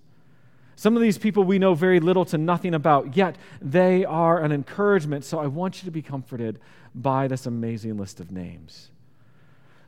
Some 0.76 0.95
of 0.95 1.02
these 1.02 1.18
people 1.18 1.42
we 1.42 1.59
know 1.59 1.75
very 1.75 1.99
little 1.99 2.25
to 2.26 2.38
nothing 2.38 2.75
about, 2.75 3.16
yet 3.16 3.37
they 3.61 4.04
are 4.04 4.40
an 4.40 4.52
encouragement. 4.52 5.25
So 5.25 5.40
I 5.40 5.49
want 5.49 5.83
you 5.83 5.87
to 5.87 5.90
be 5.90 6.02
comforted 6.02 6.61
by 6.95 7.26
this 7.26 7.47
amazing 7.47 7.97
list 7.97 8.21
of 8.21 8.30
names. 8.30 8.90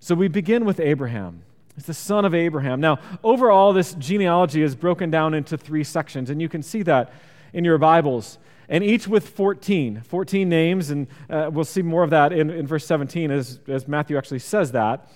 So 0.00 0.16
we 0.16 0.26
begin 0.26 0.64
with 0.64 0.80
Abraham. 0.80 1.42
He's 1.80 1.86
the 1.86 1.94
son 1.94 2.26
of 2.26 2.34
Abraham. 2.34 2.78
Now, 2.78 2.98
overall, 3.24 3.72
this 3.72 3.94
genealogy 3.94 4.60
is 4.60 4.74
broken 4.74 5.10
down 5.10 5.32
into 5.32 5.56
three 5.56 5.82
sections, 5.82 6.28
and 6.28 6.38
you 6.38 6.46
can 6.46 6.62
see 6.62 6.82
that 6.82 7.10
in 7.54 7.64
your 7.64 7.78
Bibles. 7.78 8.38
And 8.68 8.84
each 8.84 9.08
with 9.08 9.30
14, 9.30 10.02
14 10.02 10.46
names, 10.46 10.90
and 10.90 11.06
uh, 11.30 11.48
we'll 11.50 11.64
see 11.64 11.80
more 11.80 12.02
of 12.02 12.10
that 12.10 12.34
in, 12.34 12.50
in 12.50 12.66
verse 12.66 12.84
17 12.84 13.30
as, 13.30 13.60
as 13.66 13.88
Matthew 13.88 14.18
actually 14.18 14.40
says 14.40 14.72
that. 14.72 15.10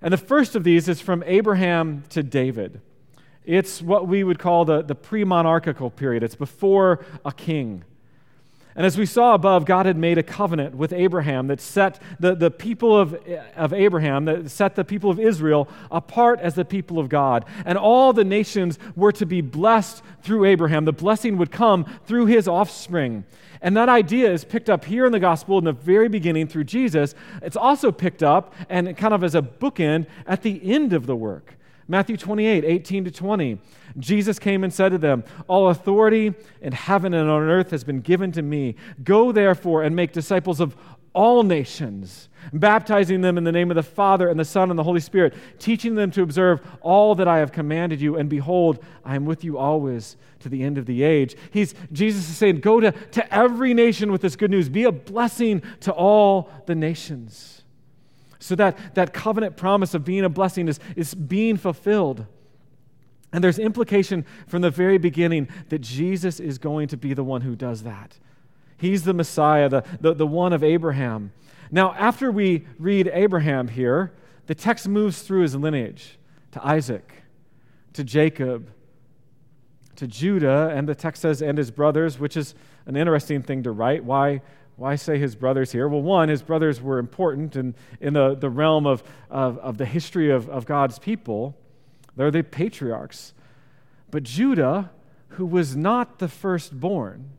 And 0.00 0.12
the 0.12 0.16
first 0.16 0.54
of 0.54 0.62
these 0.62 0.88
is 0.88 1.00
from 1.00 1.24
Abraham 1.26 2.04
to 2.10 2.22
David. 2.22 2.80
It's 3.44 3.82
what 3.82 4.06
we 4.06 4.22
would 4.22 4.38
call 4.38 4.64
the, 4.64 4.82
the 4.82 4.94
pre 4.94 5.24
monarchical 5.24 5.90
period, 5.90 6.22
it's 6.22 6.36
before 6.36 7.04
a 7.24 7.32
king. 7.32 7.82
And 8.76 8.84
as 8.84 8.98
we 8.98 9.06
saw 9.06 9.34
above, 9.34 9.66
God 9.66 9.86
had 9.86 9.96
made 9.96 10.18
a 10.18 10.22
covenant 10.22 10.74
with 10.74 10.92
Abraham 10.92 11.46
that 11.46 11.60
set 11.60 12.02
the, 12.18 12.34
the 12.34 12.50
people 12.50 12.98
of, 12.98 13.14
of 13.54 13.72
Abraham, 13.72 14.24
that 14.24 14.50
set 14.50 14.74
the 14.74 14.84
people 14.84 15.10
of 15.10 15.20
Israel 15.20 15.68
apart 15.92 16.40
as 16.40 16.56
the 16.56 16.64
people 16.64 16.98
of 16.98 17.08
God. 17.08 17.44
And 17.64 17.78
all 17.78 18.12
the 18.12 18.24
nations 18.24 18.80
were 18.96 19.12
to 19.12 19.26
be 19.26 19.40
blessed 19.40 20.02
through 20.22 20.44
Abraham. 20.46 20.86
The 20.86 20.92
blessing 20.92 21.38
would 21.38 21.52
come 21.52 21.84
through 22.06 22.26
his 22.26 22.48
offspring. 22.48 23.24
And 23.60 23.76
that 23.76 23.88
idea 23.88 24.30
is 24.32 24.44
picked 24.44 24.68
up 24.68 24.84
here 24.84 25.06
in 25.06 25.12
the 25.12 25.20
gospel 25.20 25.56
in 25.58 25.64
the 25.64 25.72
very 25.72 26.08
beginning 26.08 26.48
through 26.48 26.64
Jesus. 26.64 27.14
It's 27.42 27.56
also 27.56 27.92
picked 27.92 28.24
up 28.24 28.54
and 28.68 28.96
kind 28.96 29.14
of 29.14 29.22
as 29.22 29.36
a 29.36 29.42
bookend 29.42 30.06
at 30.26 30.42
the 30.42 30.60
end 30.72 30.92
of 30.92 31.06
the 31.06 31.16
work. 31.16 31.54
Matthew 31.86 32.16
28, 32.16 32.64
18 32.64 33.04
to 33.04 33.10
20. 33.10 33.58
Jesus 33.98 34.38
came 34.38 34.64
and 34.64 34.72
said 34.72 34.90
to 34.90 34.98
them, 34.98 35.24
All 35.46 35.68
authority 35.68 36.34
in 36.60 36.72
heaven 36.72 37.14
and 37.14 37.28
on 37.28 37.42
earth 37.42 37.70
has 37.70 37.84
been 37.84 38.00
given 38.00 38.32
to 38.32 38.42
me. 38.42 38.76
Go 39.02 39.32
therefore 39.32 39.82
and 39.82 39.94
make 39.94 40.12
disciples 40.12 40.60
of 40.60 40.76
all 41.14 41.44
nations, 41.44 42.28
baptizing 42.52 43.20
them 43.20 43.38
in 43.38 43.44
the 43.44 43.52
name 43.52 43.70
of 43.70 43.76
the 43.76 43.82
Father 43.82 44.28
and 44.28 44.38
the 44.38 44.44
Son 44.44 44.70
and 44.70 44.78
the 44.78 44.82
Holy 44.82 45.00
Spirit, 45.00 45.34
teaching 45.60 45.94
them 45.94 46.10
to 46.10 46.22
observe 46.22 46.60
all 46.80 47.14
that 47.14 47.28
I 47.28 47.38
have 47.38 47.52
commanded 47.52 48.00
you. 48.00 48.16
And 48.16 48.28
behold, 48.28 48.84
I 49.04 49.14
am 49.14 49.24
with 49.24 49.44
you 49.44 49.56
always 49.56 50.16
to 50.40 50.48
the 50.48 50.62
end 50.62 50.76
of 50.76 50.86
the 50.86 51.04
age. 51.04 51.36
He's, 51.52 51.74
Jesus 51.92 52.28
is 52.28 52.36
saying, 52.36 52.60
Go 52.60 52.80
to, 52.80 52.90
to 52.90 53.34
every 53.34 53.74
nation 53.74 54.10
with 54.10 54.22
this 54.22 54.34
good 54.36 54.50
news. 54.50 54.68
Be 54.68 54.84
a 54.84 54.92
blessing 54.92 55.62
to 55.80 55.92
all 55.92 56.50
the 56.66 56.74
nations. 56.74 57.63
So 58.44 58.54
that, 58.56 58.94
that 58.94 59.14
covenant 59.14 59.56
promise 59.56 59.94
of 59.94 60.04
being 60.04 60.22
a 60.22 60.28
blessing 60.28 60.68
is, 60.68 60.78
is 60.96 61.14
being 61.14 61.56
fulfilled. 61.56 62.26
And 63.32 63.42
there's 63.42 63.58
implication 63.58 64.26
from 64.46 64.60
the 64.60 64.68
very 64.68 64.98
beginning 64.98 65.48
that 65.70 65.78
Jesus 65.78 66.40
is 66.40 66.58
going 66.58 66.88
to 66.88 66.98
be 66.98 67.14
the 67.14 67.24
one 67.24 67.40
who 67.40 67.56
does 67.56 67.84
that. 67.84 68.18
He's 68.76 69.04
the 69.04 69.14
Messiah, 69.14 69.70
the, 69.70 69.82
the, 69.98 70.12
the 70.12 70.26
one 70.26 70.52
of 70.52 70.62
Abraham. 70.62 71.32
Now, 71.70 71.94
after 71.94 72.30
we 72.30 72.66
read 72.78 73.10
Abraham 73.14 73.68
here, 73.68 74.12
the 74.46 74.54
text 74.54 74.86
moves 74.88 75.22
through 75.22 75.40
his 75.40 75.56
lineage 75.56 76.18
to 76.52 76.62
Isaac, 76.62 77.22
to 77.94 78.04
Jacob, 78.04 78.70
to 79.96 80.06
Judah, 80.06 80.70
and 80.74 80.86
the 80.86 80.94
text 80.94 81.22
says, 81.22 81.40
and 81.40 81.56
his 81.56 81.70
brothers, 81.70 82.18
which 82.18 82.36
is 82.36 82.54
an 82.84 82.94
interesting 82.94 83.42
thing 83.42 83.62
to 83.62 83.70
write. 83.70 84.04
Why, 84.04 84.42
why 84.76 84.96
say 84.96 85.18
his 85.18 85.36
brothers 85.36 85.72
here? 85.72 85.88
Well, 85.88 86.02
one, 86.02 86.28
his 86.28 86.42
brothers 86.42 86.80
were 86.80 86.98
important 86.98 87.54
in, 87.54 87.74
in 88.00 88.14
the, 88.14 88.34
the 88.34 88.50
realm 88.50 88.86
of, 88.86 89.04
of, 89.30 89.58
of 89.58 89.78
the 89.78 89.86
history 89.86 90.30
of, 90.30 90.48
of 90.48 90.66
God's 90.66 90.98
people. 90.98 91.56
They're 92.16 92.30
the 92.30 92.42
patriarchs. 92.42 93.34
But 94.10 94.24
Judah, 94.24 94.90
who 95.28 95.46
was 95.46 95.76
not 95.76 96.18
the 96.18 96.28
firstborn, 96.28 97.30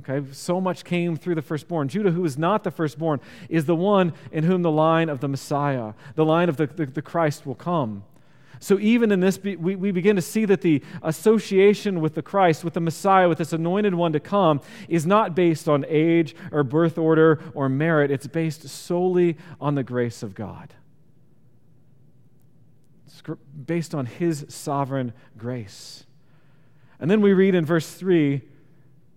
okay, 0.00 0.26
so 0.32 0.60
much 0.60 0.84
came 0.84 1.16
through 1.16 1.34
the 1.34 1.42
firstborn. 1.42 1.88
Judah, 1.88 2.10
who 2.10 2.22
was 2.22 2.38
not 2.38 2.64
the 2.64 2.70
firstborn, 2.70 3.20
is 3.48 3.66
the 3.66 3.76
one 3.76 4.14
in 4.30 4.44
whom 4.44 4.62
the 4.62 4.70
line 4.70 5.08
of 5.08 5.20
the 5.20 5.28
Messiah, 5.28 5.92
the 6.14 6.24
line 6.24 6.48
of 6.48 6.56
the, 6.56 6.66
the, 6.66 6.86
the 6.86 7.02
Christ 7.02 7.46
will 7.46 7.54
come. 7.54 8.04
So, 8.62 8.78
even 8.78 9.10
in 9.10 9.18
this, 9.18 9.42
we, 9.42 9.56
we 9.56 9.90
begin 9.90 10.14
to 10.14 10.22
see 10.22 10.44
that 10.44 10.60
the 10.60 10.84
association 11.02 12.00
with 12.00 12.14
the 12.14 12.22
Christ, 12.22 12.62
with 12.62 12.74
the 12.74 12.80
Messiah, 12.80 13.28
with 13.28 13.38
this 13.38 13.52
anointed 13.52 13.92
one 13.92 14.12
to 14.12 14.20
come, 14.20 14.60
is 14.88 15.04
not 15.04 15.34
based 15.34 15.68
on 15.68 15.84
age 15.88 16.36
or 16.52 16.62
birth 16.62 16.96
order 16.96 17.40
or 17.54 17.68
merit. 17.68 18.12
It's 18.12 18.28
based 18.28 18.68
solely 18.68 19.36
on 19.60 19.74
the 19.74 19.82
grace 19.82 20.22
of 20.22 20.36
God. 20.36 20.74
It's 23.08 23.20
based 23.66 23.96
on 23.96 24.06
His 24.06 24.46
sovereign 24.48 25.12
grace. 25.36 26.04
And 27.00 27.10
then 27.10 27.20
we 27.20 27.32
read 27.32 27.56
in 27.56 27.66
verse 27.66 27.92
3 27.92 28.42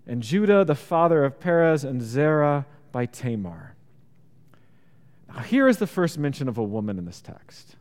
and 0.07 0.23
Judah, 0.23 0.65
the 0.65 0.73
father 0.73 1.23
of 1.23 1.39
Perez 1.39 1.83
and 1.83 2.01
Zerah 2.01 2.65
by 2.91 3.05
Tamar. 3.05 3.75
Now, 5.27 5.41
here 5.41 5.67
is 5.67 5.77
the 5.77 5.85
first 5.85 6.17
mention 6.17 6.47
of 6.47 6.57
a 6.57 6.63
woman 6.63 6.97
in 6.97 7.05
this 7.05 7.21
text 7.21 7.75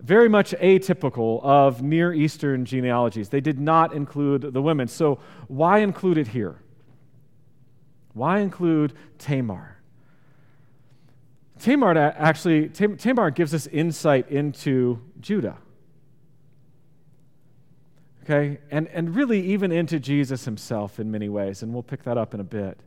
very 0.00 0.28
much 0.28 0.52
atypical 0.52 1.42
of 1.42 1.82
Near 1.82 2.12
Eastern 2.12 2.64
genealogies. 2.64 3.28
They 3.28 3.40
did 3.40 3.58
not 3.58 3.92
include 3.92 4.42
the 4.52 4.62
women. 4.62 4.88
So, 4.88 5.18
why 5.48 5.78
include 5.78 6.18
it 6.18 6.28
here? 6.28 6.56
Why 8.14 8.40
include 8.40 8.94
Tamar? 9.18 9.76
Tamar 11.58 11.96
actually, 11.96 12.68
Tamar 12.68 13.30
gives 13.30 13.52
us 13.52 13.66
insight 13.66 14.30
into 14.30 15.00
Judah. 15.20 15.58
Okay? 18.22 18.58
And, 18.70 18.88
and 18.88 19.16
really, 19.16 19.40
even 19.40 19.72
into 19.72 19.98
Jesus 19.98 20.44
himself 20.44 21.00
in 21.00 21.10
many 21.10 21.28
ways. 21.28 21.62
And 21.62 21.72
we'll 21.72 21.82
pick 21.82 22.02
that 22.04 22.18
up 22.18 22.34
in 22.34 22.40
a 22.40 22.44
bit. 22.44 22.78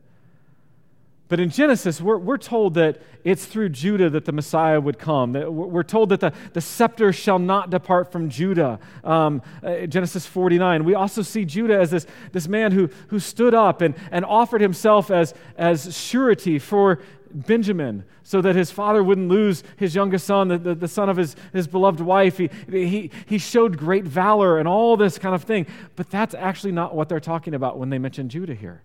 But 1.32 1.40
in 1.40 1.48
Genesis, 1.48 1.98
we're, 1.98 2.18
we're 2.18 2.36
told 2.36 2.74
that 2.74 3.00
it's 3.24 3.46
through 3.46 3.70
Judah 3.70 4.10
that 4.10 4.26
the 4.26 4.32
Messiah 4.32 4.78
would 4.78 4.98
come. 4.98 5.32
We're 5.32 5.82
told 5.82 6.10
that 6.10 6.20
the, 6.20 6.34
the 6.52 6.60
scepter 6.60 7.10
shall 7.10 7.38
not 7.38 7.70
depart 7.70 8.12
from 8.12 8.28
Judah. 8.28 8.78
Um, 9.02 9.40
uh, 9.62 9.86
Genesis 9.86 10.26
49. 10.26 10.84
We 10.84 10.94
also 10.94 11.22
see 11.22 11.46
Judah 11.46 11.80
as 11.80 11.90
this, 11.90 12.06
this 12.32 12.48
man 12.48 12.72
who, 12.72 12.90
who 13.08 13.18
stood 13.18 13.54
up 13.54 13.80
and, 13.80 13.94
and 14.10 14.26
offered 14.26 14.60
himself 14.60 15.10
as, 15.10 15.32
as 15.56 15.96
surety 15.96 16.58
for 16.58 16.98
Benjamin 17.32 18.04
so 18.22 18.42
that 18.42 18.54
his 18.54 18.70
father 18.70 19.02
wouldn't 19.02 19.30
lose 19.30 19.64
his 19.78 19.94
youngest 19.94 20.26
son, 20.26 20.48
the, 20.48 20.58
the, 20.58 20.74
the, 20.74 20.86
son 20.88 21.08
of 21.08 21.16
his, 21.16 21.34
his 21.54 21.66
beloved 21.66 22.02
wife. 22.02 22.36
He, 22.36 22.50
he, 22.70 23.10
he 23.24 23.38
showed 23.38 23.78
great 23.78 24.04
valor 24.04 24.58
and 24.58 24.68
all 24.68 24.98
this 24.98 25.16
kind 25.16 25.34
of 25.34 25.44
thing. 25.44 25.66
But 25.96 26.10
that's 26.10 26.34
actually 26.34 26.72
not 26.72 26.94
what 26.94 27.08
they're 27.08 27.20
talking 27.20 27.54
about 27.54 27.78
when 27.78 27.88
they 27.88 27.98
mention 27.98 28.28
Judah 28.28 28.54
here. 28.54 28.82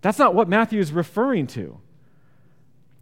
That's 0.00 0.18
not 0.18 0.34
what 0.34 0.48
Matthew 0.48 0.80
is 0.80 0.92
referring 0.92 1.46
to. 1.48 1.80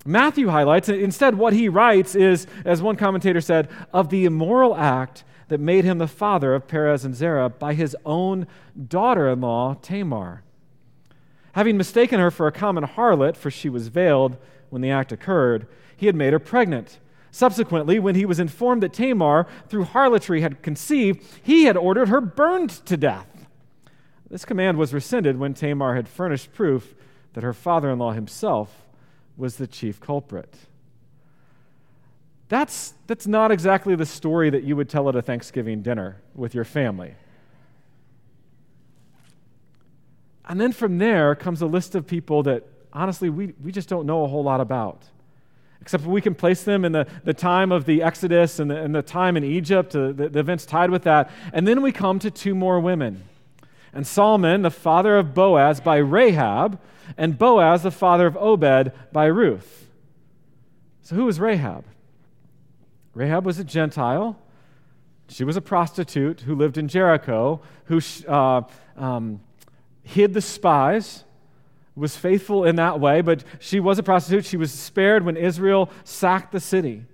Matthew 0.04 0.48
highlights, 0.48 0.88
instead, 0.88 1.36
what 1.36 1.52
he 1.52 1.68
writes 1.68 2.14
is, 2.14 2.46
as 2.64 2.80
one 2.80 2.96
commentator 2.96 3.40
said, 3.40 3.68
of 3.92 4.08
the 4.08 4.24
immoral 4.24 4.76
act 4.76 5.24
that 5.48 5.60
made 5.60 5.84
him 5.84 5.98
the 5.98 6.06
father 6.06 6.54
of 6.54 6.68
Perez 6.68 7.04
and 7.04 7.14
Zerah 7.14 7.48
by 7.48 7.74
his 7.74 7.96
own 8.04 8.46
daughter 8.88 9.28
in 9.28 9.40
law, 9.40 9.74
Tamar. 9.82 10.42
Having 11.52 11.76
mistaken 11.76 12.20
her 12.20 12.30
for 12.30 12.46
a 12.46 12.52
common 12.52 12.84
harlot, 12.84 13.36
for 13.36 13.50
she 13.50 13.68
was 13.68 13.88
veiled 13.88 14.36
when 14.70 14.82
the 14.82 14.90
act 14.90 15.10
occurred, 15.10 15.66
he 15.96 16.06
had 16.06 16.14
made 16.14 16.32
her 16.32 16.38
pregnant. 16.38 16.98
Subsequently, 17.30 17.98
when 17.98 18.14
he 18.14 18.24
was 18.24 18.40
informed 18.40 18.82
that 18.82 18.92
Tamar, 18.92 19.46
through 19.68 19.84
harlotry, 19.84 20.40
had 20.40 20.62
conceived, 20.62 21.22
he 21.42 21.64
had 21.64 21.76
ordered 21.76 22.08
her 22.08 22.20
burned 22.20 22.70
to 22.86 22.96
death. 22.96 23.26
This 24.30 24.44
command 24.44 24.76
was 24.76 24.92
rescinded 24.92 25.38
when 25.38 25.54
Tamar 25.54 25.94
had 25.94 26.08
furnished 26.08 26.52
proof 26.52 26.94
that 27.34 27.44
her 27.44 27.52
father 27.52 27.90
in 27.90 27.98
law 27.98 28.12
himself 28.12 28.86
was 29.36 29.56
the 29.56 29.66
chief 29.66 30.00
culprit. 30.00 30.54
That's, 32.48 32.94
that's 33.06 33.26
not 33.26 33.50
exactly 33.50 33.94
the 33.96 34.06
story 34.06 34.50
that 34.50 34.62
you 34.62 34.76
would 34.76 34.88
tell 34.88 35.08
at 35.08 35.16
a 35.16 35.22
Thanksgiving 35.22 35.82
dinner 35.82 36.16
with 36.34 36.54
your 36.54 36.64
family. 36.64 37.14
And 40.48 40.60
then 40.60 40.72
from 40.72 40.98
there 40.98 41.34
comes 41.34 41.60
a 41.60 41.66
list 41.66 41.94
of 41.94 42.06
people 42.06 42.44
that 42.44 42.64
honestly 42.92 43.28
we, 43.30 43.52
we 43.62 43.72
just 43.72 43.88
don't 43.88 44.06
know 44.06 44.24
a 44.24 44.28
whole 44.28 44.44
lot 44.44 44.60
about. 44.60 45.02
Except 45.80 46.04
we 46.04 46.20
can 46.20 46.34
place 46.34 46.62
them 46.62 46.84
in 46.84 46.92
the, 46.92 47.06
the 47.24 47.34
time 47.34 47.70
of 47.70 47.84
the 47.84 48.02
Exodus 48.02 48.58
and 48.58 48.70
the, 48.70 48.76
and 48.76 48.94
the 48.94 49.02
time 49.02 49.36
in 49.36 49.44
Egypt, 49.44 49.94
uh, 49.94 50.12
the, 50.12 50.28
the 50.28 50.40
events 50.40 50.66
tied 50.66 50.90
with 50.90 51.02
that. 51.02 51.30
And 51.52 51.66
then 51.66 51.82
we 51.82 51.92
come 51.92 52.18
to 52.20 52.30
two 52.30 52.54
more 52.54 52.80
women. 52.80 53.22
And 53.96 54.06
Solomon, 54.06 54.60
the 54.60 54.70
father 54.70 55.16
of 55.16 55.32
Boaz, 55.32 55.80
by 55.80 55.96
Rahab, 55.96 56.78
and 57.16 57.38
Boaz, 57.38 57.82
the 57.82 57.90
father 57.90 58.26
of 58.26 58.36
Obed, 58.36 58.92
by 59.10 59.24
Ruth. 59.24 59.88
So 61.00 61.16
who 61.16 61.24
was 61.24 61.40
Rahab? 61.40 61.84
Rahab 63.14 63.46
was 63.46 63.58
a 63.58 63.64
Gentile. 63.64 64.38
She 65.28 65.44
was 65.44 65.56
a 65.56 65.62
prostitute 65.62 66.42
who 66.42 66.54
lived 66.54 66.76
in 66.76 66.88
Jericho, 66.88 67.62
who 67.86 68.00
uh, 68.28 68.62
um, 68.98 69.40
hid 70.02 70.34
the 70.34 70.42
spies, 70.42 71.24
was 71.94 72.16
faithful 72.18 72.64
in 72.64 72.76
that 72.76 73.00
way, 73.00 73.22
but 73.22 73.42
she 73.58 73.80
was 73.80 73.98
a 73.98 74.02
prostitute. 74.02 74.44
She 74.44 74.58
was 74.58 74.70
spared 74.70 75.24
when 75.24 75.38
Israel 75.38 75.90
sacked 76.04 76.52
the 76.52 76.60
city. 76.60 77.04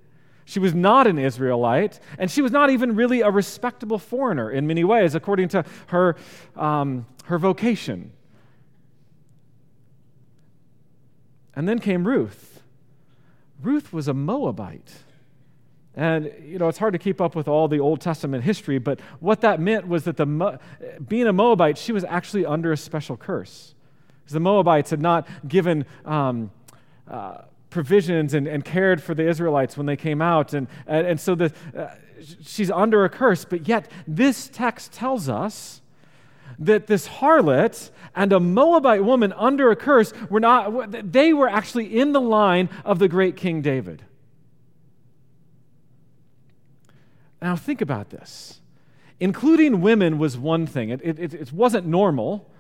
She 0.45 0.59
was 0.59 0.75
not 0.75 1.07
an 1.07 1.19
Israelite, 1.19 2.01
and 2.19 2.31
she 2.31 2.43
was 2.43 2.53
not 2.53 2.71
even 2.71 2.97
really 2.97 3.21
a 3.21 3.31
respectable 3.31 3.99
foreigner 3.99 4.51
in 4.51 4.67
many 4.67 4.85
ways, 4.85 5.15
according 5.15 5.49
to 5.49 5.65
her, 5.87 6.17
um, 6.57 7.07
her 7.25 7.39
vocation. 7.39 8.13
And 11.55 11.69
then 11.69 11.79
came 11.79 12.07
Ruth. 12.07 12.63
Ruth 13.63 13.93
was 13.93 14.09
a 14.09 14.15
Moabite. 14.15 14.93
And, 15.95 16.33
you 16.43 16.59
know, 16.59 16.69
it's 16.69 16.79
hard 16.79 16.95
to 16.95 16.99
keep 16.99 17.21
up 17.21 17.37
with 17.37 17.47
all 17.47 17.69
the 17.69 17.79
Old 17.79 18.01
Testament 18.01 18.45
history, 18.45 18.79
but 18.79 18.99
what 19.21 19.43
that 19.43 19.61
meant 19.61 19.87
was 19.87 20.05
that 20.05 20.17
the, 20.17 20.59
being 21.07 21.27
a 21.27 21.33
Moabite, 21.33 21.77
she 21.77 21.93
was 21.93 22.03
actually 22.05 22.47
under 22.47 22.73
a 22.73 22.77
special 22.77 23.17
curse. 23.17 23.75
Because 24.21 24.33
the 24.33 24.41
Moabites 24.41 24.91
had 24.91 25.03
not 25.03 25.29
given 25.47 25.85
um, 26.05 26.51
uh, 27.07 27.43
provisions 27.73 28.35
and, 28.35 28.47
and, 28.47 28.65
cared 28.65 29.03
for 29.03 29.15
the 29.15 29.27
Israelites 29.27 29.77
when 29.77 29.87
they 29.87 29.97
came 29.97 30.23
out. 30.23 30.53
And, 30.53 30.69
and, 30.87 31.07
and 31.07 31.21
so 31.21 31.35
the, 31.35 31.53
uh, 31.77 31.89
she's 32.45 32.71
under 32.71 33.05
a 33.05 33.09
curse. 33.09 33.45
But 33.45 33.67
yet, 33.67 33.91
this 34.07 34.49
text 34.49 34.93
tells 34.93 35.29
us 35.29 35.81
that 36.59 36.87
this 36.87 37.09
harlot 37.09 37.91
and 38.15 38.33
a 38.33 38.39
Moabite 38.39 39.05
woman 39.05 39.33
under 39.33 39.71
a 39.71 39.77
curse 39.77 40.13
were 40.31 40.41
not, 40.41 41.13
they 41.13 41.33
were 41.33 41.49
actually 41.49 41.99
in 41.99 42.13
the 42.13 42.21
line 42.21 42.69
of 42.85 42.99
the 42.99 43.09
great 43.09 43.37
King 43.37 43.63
David. 43.63 44.05
Now, 47.41 47.57
think 47.57 47.81
about 47.81 48.11
this. 48.11 48.61
Including 49.19 49.81
women 49.81 50.19
was 50.19 50.37
one 50.37 50.67
thing, 50.67 50.91
it, 50.91 51.01
it, 51.03 51.35
it 51.35 51.53
wasn't 51.53 51.87
normal. 51.87 52.52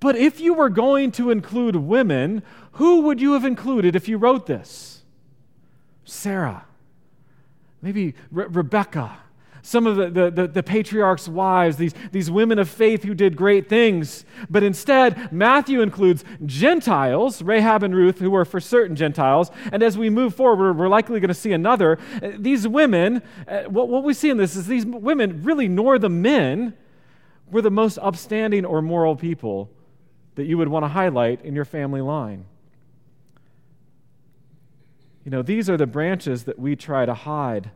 But 0.00 0.16
if 0.16 0.40
you 0.40 0.54
were 0.54 0.68
going 0.68 1.12
to 1.12 1.30
include 1.30 1.76
women, 1.76 2.42
who 2.72 3.02
would 3.02 3.20
you 3.20 3.32
have 3.34 3.44
included 3.44 3.96
if 3.96 4.08
you 4.08 4.18
wrote 4.18 4.46
this? 4.46 5.02
Sarah, 6.04 6.64
maybe 7.80 8.14
Re- 8.30 8.46
Rebecca, 8.48 9.18
some 9.64 9.86
of 9.86 9.96
the, 9.96 10.10
the, 10.10 10.30
the, 10.30 10.46
the, 10.46 10.62
patriarchs' 10.62 11.26
wives, 11.26 11.78
these, 11.78 11.94
these 12.12 12.30
women 12.30 12.58
of 12.58 12.68
faith 12.68 13.02
who 13.02 13.14
did 13.14 13.34
great 13.34 13.66
things. 13.66 14.26
But 14.50 14.62
instead, 14.62 15.32
Matthew 15.32 15.80
includes 15.80 16.22
Gentiles, 16.44 17.40
Rahab 17.40 17.82
and 17.82 17.96
Ruth, 17.96 18.18
who 18.18 18.30
were 18.30 18.44
for 18.44 18.60
certain 18.60 18.94
Gentiles. 18.94 19.50
And 19.72 19.82
as 19.82 19.96
we 19.96 20.10
move 20.10 20.34
forward, 20.34 20.74
we're 20.74 20.88
likely 20.88 21.18
going 21.18 21.28
to 21.28 21.34
see 21.34 21.52
another. 21.52 21.98
Uh, 22.22 22.32
these 22.36 22.68
women, 22.68 23.22
uh, 23.48 23.62
what, 23.62 23.88
what 23.88 24.04
we 24.04 24.12
see 24.12 24.28
in 24.28 24.36
this 24.36 24.54
is 24.54 24.66
these 24.66 24.84
women, 24.84 25.42
really, 25.42 25.66
nor 25.66 25.98
the 25.98 26.10
men, 26.10 26.74
were 27.54 27.62
the 27.62 27.70
most 27.70 27.98
upstanding 28.02 28.64
or 28.64 28.82
moral 28.82 29.14
people 29.14 29.70
that 30.34 30.44
you 30.46 30.58
would 30.58 30.66
want 30.66 30.82
to 30.82 30.88
highlight 30.88 31.40
in 31.44 31.54
your 31.54 31.64
family 31.64 32.00
line. 32.00 32.46
You 35.24 35.30
know, 35.30 35.40
these 35.40 35.70
are 35.70 35.76
the 35.76 35.86
branches 35.86 36.42
that 36.46 36.58
we 36.58 36.74
try 36.74 37.06
to 37.06 37.14
hide 37.14 37.70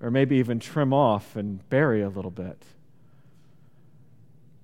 or 0.00 0.10
maybe 0.10 0.36
even 0.36 0.58
trim 0.58 0.94
off 0.94 1.36
and 1.36 1.68
bury 1.68 2.00
a 2.00 2.08
little 2.08 2.30
bit. 2.30 2.64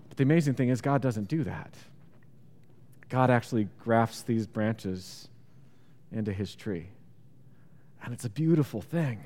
But 0.09 0.16
the 0.16 0.22
amazing 0.22 0.55
thing 0.55 0.70
is, 0.70 0.81
God 0.81 1.03
doesn't 1.03 1.29
do 1.29 1.44
that. 1.44 1.74
God 3.11 3.29
actually 3.31 3.68
grafts 3.81 4.22
these 4.22 4.46
branches 4.46 5.29
into 6.11 6.33
his 6.33 6.55
tree. 6.55 6.88
And 8.03 8.14
it's 8.14 8.24
a 8.24 8.31
beautiful 8.31 8.81
thing. 8.81 9.24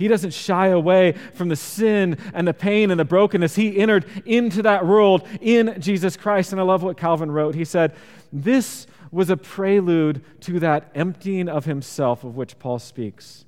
He 0.00 0.08
doesn't 0.08 0.32
shy 0.32 0.68
away 0.68 1.12
from 1.34 1.50
the 1.50 1.56
sin 1.56 2.16
and 2.32 2.48
the 2.48 2.54
pain 2.54 2.90
and 2.90 2.98
the 2.98 3.04
brokenness. 3.04 3.54
He 3.54 3.78
entered 3.78 4.06
into 4.24 4.62
that 4.62 4.86
world 4.86 5.28
in 5.42 5.78
Jesus 5.78 6.16
Christ. 6.16 6.52
And 6.52 6.60
I 6.60 6.64
love 6.64 6.82
what 6.82 6.96
Calvin 6.96 7.30
wrote. 7.30 7.54
He 7.54 7.66
said, 7.66 7.94
This 8.32 8.86
was 9.10 9.28
a 9.28 9.36
prelude 9.36 10.24
to 10.40 10.58
that 10.60 10.90
emptying 10.94 11.50
of 11.50 11.66
himself 11.66 12.24
of 12.24 12.34
which 12.34 12.58
Paul 12.58 12.78
speaks. 12.78 13.44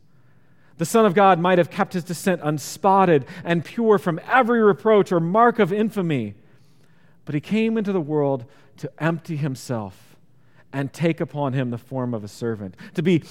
The 0.77 0.85
Son 0.85 1.07
of 1.07 1.15
God 1.15 1.39
might 1.39 1.57
have 1.57 1.71
kept 1.71 1.95
his 1.95 2.05
descent 2.05 2.43
unspotted 2.45 3.25
and 3.45 3.65
pure 3.65 3.99
from 3.99 4.21
every 4.29 4.63
reproach 4.63 5.11
or 5.11 5.21
mark 5.21 5.59
of 5.59 5.73
infamy, 5.73 6.35
but 7.25 7.35
he 7.35 7.41
came 7.41 7.79
into 7.79 7.93
the 7.93 8.01
world 8.01 8.45
to 8.77 8.93
empty 9.03 9.37
himself 9.37 10.12
and 10.73 10.93
take 10.93 11.21
upon 11.21 11.53
him 11.53 11.71
the 11.71 11.79
form 11.79 12.15
of 12.15 12.25
a 12.25 12.29
servant, 12.29 12.77
to 12.95 13.03
be 13.03 13.23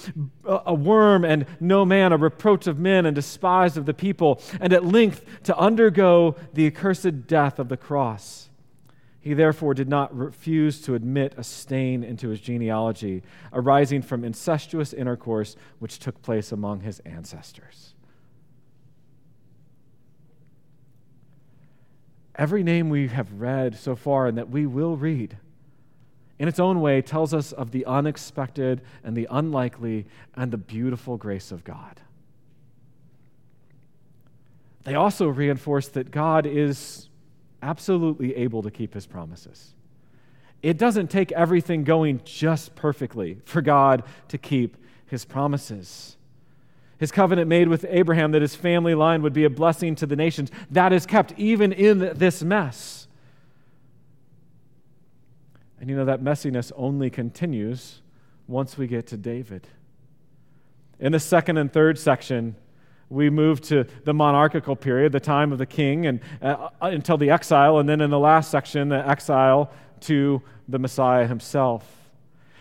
a 0.46 0.74
worm 0.74 1.26
and 1.26 1.46
no 1.60 1.86
man, 1.86 2.12
a 2.12 2.18
reproach 2.18 2.68
of 2.68 2.80
men 2.80 3.06
and 3.06 3.16
despised 3.16 3.78
of 3.78 3.86
the 3.86 3.94
people, 3.94 4.42
and 4.60 4.74
at 4.74 4.86
length 4.86 5.26
to 5.44 5.58
undergo 5.58 6.36
the 6.54 6.68
accursed 6.68 7.28
death 7.28 7.60
of 7.60 7.70
the 7.70 7.78
cross. 7.78 8.50
He 9.20 9.36
therefore 9.36 9.76
did 9.76 9.88
not 9.88 10.16
refuse 10.18 10.82
to 10.82 10.96
admit 10.96 11.36
a 11.38 11.44
stain 11.44 12.04
into 12.04 12.30
his 12.30 12.42
genealogy, 12.42 13.22
arising 13.54 14.02
from 14.02 14.24
incestuous 14.24 14.94
intercourse 14.94 15.56
which 15.78 16.00
took 16.00 16.22
place 16.24 16.52
among 16.52 16.82
his 16.82 17.00
ancestors. 17.02 17.94
Every 22.34 22.64
name 22.64 22.90
we 22.90 23.10
have 23.10 23.32
read 23.34 23.78
so 23.78 23.96
far 23.96 24.26
and 24.26 24.38
that 24.40 24.50
we 24.50 24.66
will 24.66 24.98
read, 24.98 25.38
in 26.42 26.48
its 26.48 26.60
own 26.60 26.82
way, 26.82 27.04
tells 27.04 27.36
us 27.36 27.52
of 27.52 27.70
the 27.70 27.86
unexpected 27.86 28.82
and 29.04 29.16
the 29.16 29.28
unlikely 29.30 30.08
and 30.36 30.52
the 30.52 30.58
beautiful 30.58 31.16
grace 31.16 31.52
of 31.52 31.64
God. 31.64 32.02
They 34.84 34.96
also 34.96 35.28
reinforce 35.28 35.88
that 35.90 36.10
God 36.10 36.48
is 36.48 37.10
absolutely 37.62 38.36
able 38.36 38.64
to 38.64 38.72
keep 38.72 38.96
his 38.96 39.06
promises. 39.06 39.76
It 40.64 40.80
doesn't 40.80 41.12
take 41.12 41.32
everything 41.34 41.84
going 41.84 42.22
just 42.26 42.74
perfectly 42.74 43.38
for 43.46 43.62
God 43.62 44.02
to 44.30 44.40
keep 44.40 44.78
his 45.06 45.26
promises. 45.26 46.18
His 46.98 47.12
covenant 47.12 47.50
made 47.50 47.68
with 47.68 47.86
Abraham 47.88 48.32
that 48.32 48.42
his 48.42 48.56
family 48.56 48.96
line 48.96 49.22
would 49.22 49.34
be 49.34 49.44
a 49.44 49.50
blessing 49.52 49.94
to 49.94 50.08
the 50.08 50.16
nations, 50.16 50.50
that 50.72 50.92
is 50.92 51.06
kept 51.06 51.38
even 51.38 51.72
in 51.72 52.00
this 52.18 52.42
mess. 52.42 53.01
And 55.82 55.90
you 55.90 55.96
know, 55.96 56.06
that 56.06 56.22
messiness 56.22 56.72
only 56.76 57.10
continues 57.10 58.02
once 58.48 58.78
we 58.78 58.86
get 58.86 59.08
to 59.08 59.18
David. 59.18 59.68
In 61.00 61.12
the 61.12 61.20
second 61.20 61.58
and 61.58 61.74
third 61.74 61.98
section, 61.98 62.56
we 63.10 63.32
move 63.32 63.62
to 63.62 63.86
the 64.06 64.14
monarchical 64.14 64.76
period, 64.76 65.12
the 65.12 65.20
time 65.20 65.52
of 65.52 65.58
the 65.58 65.66
king, 65.66 66.06
and 66.06 66.20
uh, 66.40 66.70
until 66.82 67.18
the 67.18 67.32
exile, 67.32 67.80
and 67.80 67.90
then 67.90 68.00
in 68.00 68.12
the 68.12 68.20
last 68.20 68.52
section, 68.52 68.90
the 68.90 69.10
exile 69.10 69.72
to 70.02 70.44
the 70.70 70.78
Messiah 70.78 71.26
himself. 71.26 71.84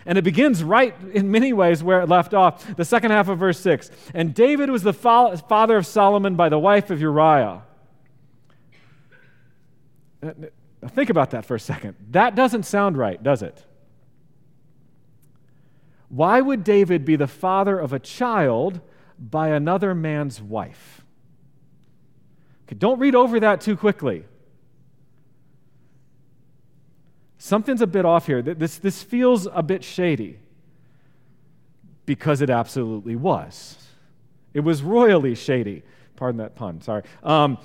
And 0.06 0.16
it 0.16 0.22
begins 0.22 0.64
right 0.64 0.94
in 1.12 1.30
many 1.30 1.52
ways 1.52 1.82
where 1.82 2.00
it 2.00 2.08
left 2.08 2.32
off. 2.32 2.74
The 2.74 2.86
second 2.86 3.10
half 3.10 3.28
of 3.28 3.38
verse 3.38 3.60
6. 3.60 3.90
And 4.14 4.32
David 4.32 4.70
was 4.70 4.82
the 4.82 4.94
father 4.94 5.76
of 5.76 5.86
Solomon 5.86 6.36
by 6.36 6.48
the 6.48 6.58
wife 6.58 6.88
of 6.88 7.02
Uriah. 7.02 7.64
Now, 10.82 10.88
think 10.88 11.10
about 11.10 11.30
that 11.30 11.44
for 11.44 11.54
a 11.54 11.60
second. 11.60 11.96
That 12.10 12.34
doesn't 12.34 12.64
sound 12.64 12.96
right, 12.96 13.22
does 13.22 13.42
it? 13.42 13.64
Why 16.08 16.40
would 16.40 16.64
David 16.64 17.04
be 17.04 17.16
the 17.16 17.26
father 17.26 17.78
of 17.78 17.92
a 17.92 17.98
child 17.98 18.80
by 19.20 19.48
another 19.48 19.94
man's 19.94 20.40
wife. 20.40 21.02
Okay, 22.64 22.76
don't 22.76 22.98
read 22.98 23.14
over 23.14 23.38
that 23.40 23.60
too 23.60 23.76
quickly. 23.76 24.24
something's 27.42 27.80
a 27.80 27.86
bit 27.86 28.04
off 28.04 28.26
here. 28.26 28.42
This, 28.42 28.76
this 28.76 29.02
feels 29.02 29.48
a 29.50 29.62
bit 29.62 29.82
shady 29.82 30.38
because 32.04 32.42
it 32.42 32.50
absolutely 32.50 33.16
was. 33.16 33.78
It 34.52 34.60
was 34.60 34.82
royally 34.82 35.34
shady. 35.34 35.82
Pardon 36.16 36.38
that 36.38 36.54
pun, 36.54 36.82
sorry. 36.82 37.02
Um, 37.22 37.56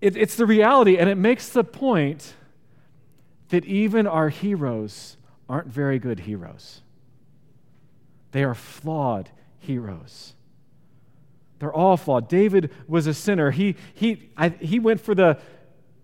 it, 0.00 0.16
it's 0.16 0.36
the 0.36 0.46
reality, 0.46 0.98
and 0.98 1.08
it 1.08 1.16
makes 1.16 1.48
the 1.48 1.64
point 1.64 2.34
that 3.48 3.64
even 3.64 4.06
our 4.06 4.28
heroes 4.28 5.16
aren't 5.48 5.68
very 5.68 5.98
good 5.98 6.20
heroes. 6.20 6.82
They 8.32 8.44
are 8.44 8.54
flawed 8.54 9.30
heroes. 9.58 10.34
They're 11.58 11.72
all 11.72 11.96
flawed. 11.96 12.28
David 12.28 12.70
was 12.86 13.06
a 13.06 13.14
sinner. 13.14 13.50
He, 13.50 13.76
he, 13.94 14.30
I, 14.36 14.50
he 14.50 14.78
went 14.78 15.00
for 15.00 15.14
the, 15.14 15.38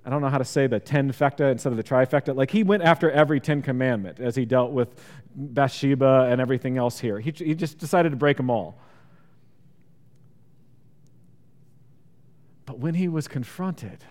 I 0.07 0.11
don't 0.11 0.23
know 0.23 0.31
how 0.31 0.39
to 0.39 0.45
say 0.45 0.67
the 0.67 0.81
ten-fecta 0.81 1.53
instead 1.53 1.73
of 1.73 1.77
the 1.77 1.83
trifecta. 1.83 2.35
Like 2.35 2.51
he 2.51 2.63
went 2.63 2.83
after 2.85 3.11
every 3.11 3.41
Ten 3.41 3.61
Commandment 3.61 4.19
as 4.19 4.35
he 4.35 4.45
dealt 4.47 4.73
with 4.73 4.89
Bathsheba 5.35 6.29
and 6.31 6.41
everything 6.41 6.79
else 6.79 6.99
here. 6.99 7.21
He, 7.21 7.33
he 7.33 7.55
just 7.55 7.79
decided 7.79 8.11
to 8.11 8.17
break 8.17 8.37
them 8.39 8.49
all. 8.49 8.79
But 12.73 12.79
when 12.79 12.95
he 12.95 13.07
was 13.07 13.29
confronted 13.29 14.03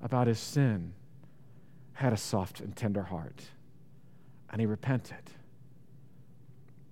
about 0.00 0.28
his 0.28 0.38
sin, 0.38 0.92
had 1.94 2.12
a 2.12 2.16
soft 2.16 2.60
and 2.60 2.76
tender 2.76 3.02
heart, 3.02 3.42
and 4.48 4.60
he 4.60 4.66
repented. 4.66 5.32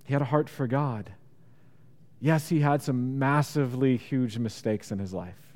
He 0.02 0.12
had 0.12 0.22
a 0.22 0.24
heart 0.24 0.48
for 0.48 0.66
God. 0.66 1.12
Yes, 2.18 2.48
he 2.48 2.58
had 2.58 2.82
some 2.82 3.20
massively 3.20 3.96
huge 3.96 4.38
mistakes 4.38 4.90
in 4.90 4.98
his 4.98 5.14
life, 5.14 5.54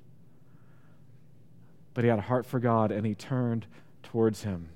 but 1.93 2.05
he 2.05 2.09
had 2.09 2.21
a 2.21 2.23
heart 2.23 2.47
for 2.47 2.61
God, 2.61 2.93
and 2.93 3.05
he 3.05 3.17
turned 3.17 3.67
towards 4.05 4.45
him. 4.45 4.69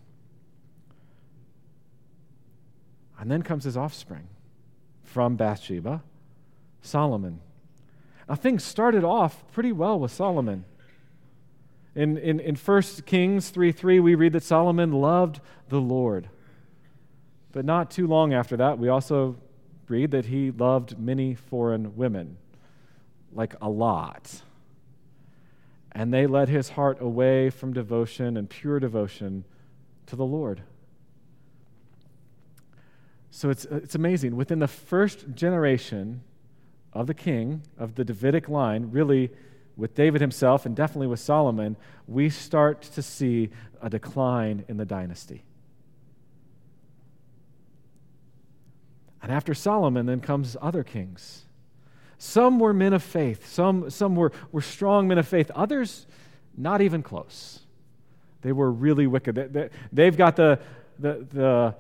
And 3.21 3.31
then 3.31 3.43
comes 3.43 3.63
his 3.63 3.77
offspring 3.77 4.27
from 5.05 5.37
Bathsheba, 5.37 6.03
Solomon. 6.83 7.41
Now, 8.29 8.35
things 8.35 8.63
started 8.63 9.05
off 9.05 9.43
pretty 9.53 9.73
well 9.73 9.99
with 9.99 10.13
Solomon. 10.13 10.65
In, 11.95 12.19
in, 12.19 12.41
in 12.41 12.57
1 12.57 12.83
Kings 13.07 13.49
3 13.51 13.73
3, 13.73 14.01
we 14.01 14.15
read 14.15 14.35
that 14.35 14.43
Solomon 14.43 14.93
loved 14.93 15.41
the 15.69 15.81
Lord. 15.81 16.29
But 17.53 17.65
not 17.65 17.91
too 17.91 18.07
long 18.07 18.35
after 18.35 18.57
that, 18.59 18.79
we 18.79 18.89
also 18.89 19.37
read 19.89 20.11
that 20.11 20.27
he 20.27 20.51
loved 20.51 20.99
many 20.99 21.35
foreign 21.35 21.97
women, 21.97 22.37
like 23.33 23.55
a 23.63 23.71
lot. 23.71 24.43
And 25.93 26.13
they 26.13 26.27
led 26.27 26.51
his 26.51 26.69
heart 26.71 27.01
away 27.01 27.49
from 27.49 27.73
devotion 27.73 28.37
and 28.37 28.49
pure 28.49 28.79
devotion 28.79 29.45
to 30.07 30.17
the 30.17 30.27
Lord. 30.27 30.63
So 33.31 33.49
it's, 33.51 33.65
it's 33.65 33.95
amazing. 33.95 34.37
Within 34.37 34.59
the 34.59 34.69
first 34.69 35.35
generation, 35.35 36.23
of 36.93 37.07
the 37.07 37.15
king, 37.15 37.63
of 37.79 37.95
the 37.95 38.05
Davidic 38.05 38.49
line, 38.49 38.91
really 38.91 39.31
with 39.77 39.95
David 39.95 40.21
himself 40.21 40.67
and 40.67 40.75
definitely 40.75 41.07
with 41.07 41.21
Solomon, 41.21 41.77
we 42.07 42.29
start 42.29 42.83
to 42.83 43.03
see 43.03 43.51
a 43.81 43.89
decline 43.89 44.65
in 44.69 44.77
the 44.77 44.85
dynasty. 44.85 45.45
And 49.23 49.33
after 49.33 49.55
Solomon, 49.55 50.07
then 50.07 50.21
comes 50.21 50.57
other 50.61 50.83
kings. 50.83 51.45
Some 52.19 52.59
were 52.59 52.73
men 52.73 52.93
of 52.93 53.03
faith, 53.03 53.47
some, 53.47 53.91
some 53.91 54.17
were, 54.17 54.33
were 54.51 54.61
strong 54.61 55.07
men 55.07 55.19
of 55.19 55.29
faith, 55.29 55.51
others, 55.55 56.07
not 56.57 56.81
even 56.81 57.03
close. 57.03 57.61
They 58.43 58.53
were 58.53 58.71
really 58.71 59.07
wicked. 59.07 59.37
They, 59.37 59.69
they, 59.93 60.05
have 60.05 60.17
got 60.17 60.35
the, 60.35 60.59
the, 60.99 61.27
the 61.33 61.75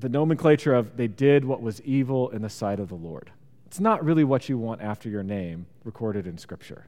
the 0.00 0.08
nomenclature 0.08 0.74
of 0.74 0.96
they 0.96 1.08
did 1.08 1.44
what 1.44 1.60
was 1.60 1.80
evil 1.82 2.30
in 2.30 2.42
the 2.42 2.48
sight 2.48 2.80
of 2.80 2.88
the 2.88 2.94
Lord. 2.94 3.30
It's 3.66 3.80
not 3.80 4.04
really 4.04 4.24
what 4.24 4.48
you 4.48 4.58
want 4.58 4.80
after 4.80 5.08
your 5.08 5.22
name 5.22 5.66
recorded 5.84 6.26
in 6.26 6.38
Scripture. 6.38 6.86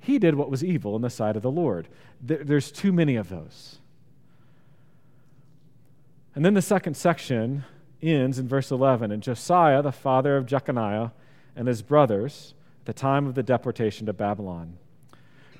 He 0.00 0.18
did 0.18 0.34
what 0.34 0.50
was 0.50 0.64
evil 0.64 0.96
in 0.96 1.02
the 1.02 1.10
sight 1.10 1.36
of 1.36 1.42
the 1.42 1.50
Lord. 1.50 1.86
There's 2.20 2.72
too 2.72 2.92
many 2.92 3.16
of 3.16 3.28
those. 3.28 3.78
And 6.34 6.44
then 6.44 6.54
the 6.54 6.62
second 6.62 6.96
section 6.96 7.64
ends 8.02 8.38
in 8.38 8.48
verse 8.48 8.70
11. 8.70 9.12
And 9.12 9.22
Josiah, 9.22 9.82
the 9.82 9.92
father 9.92 10.36
of 10.36 10.46
Jeconiah, 10.46 11.10
and 11.54 11.68
his 11.68 11.82
brothers, 11.82 12.54
at 12.80 12.86
the 12.86 12.92
time 12.92 13.26
of 13.26 13.34
the 13.34 13.42
deportation 13.42 14.06
to 14.06 14.12
Babylon. 14.12 14.78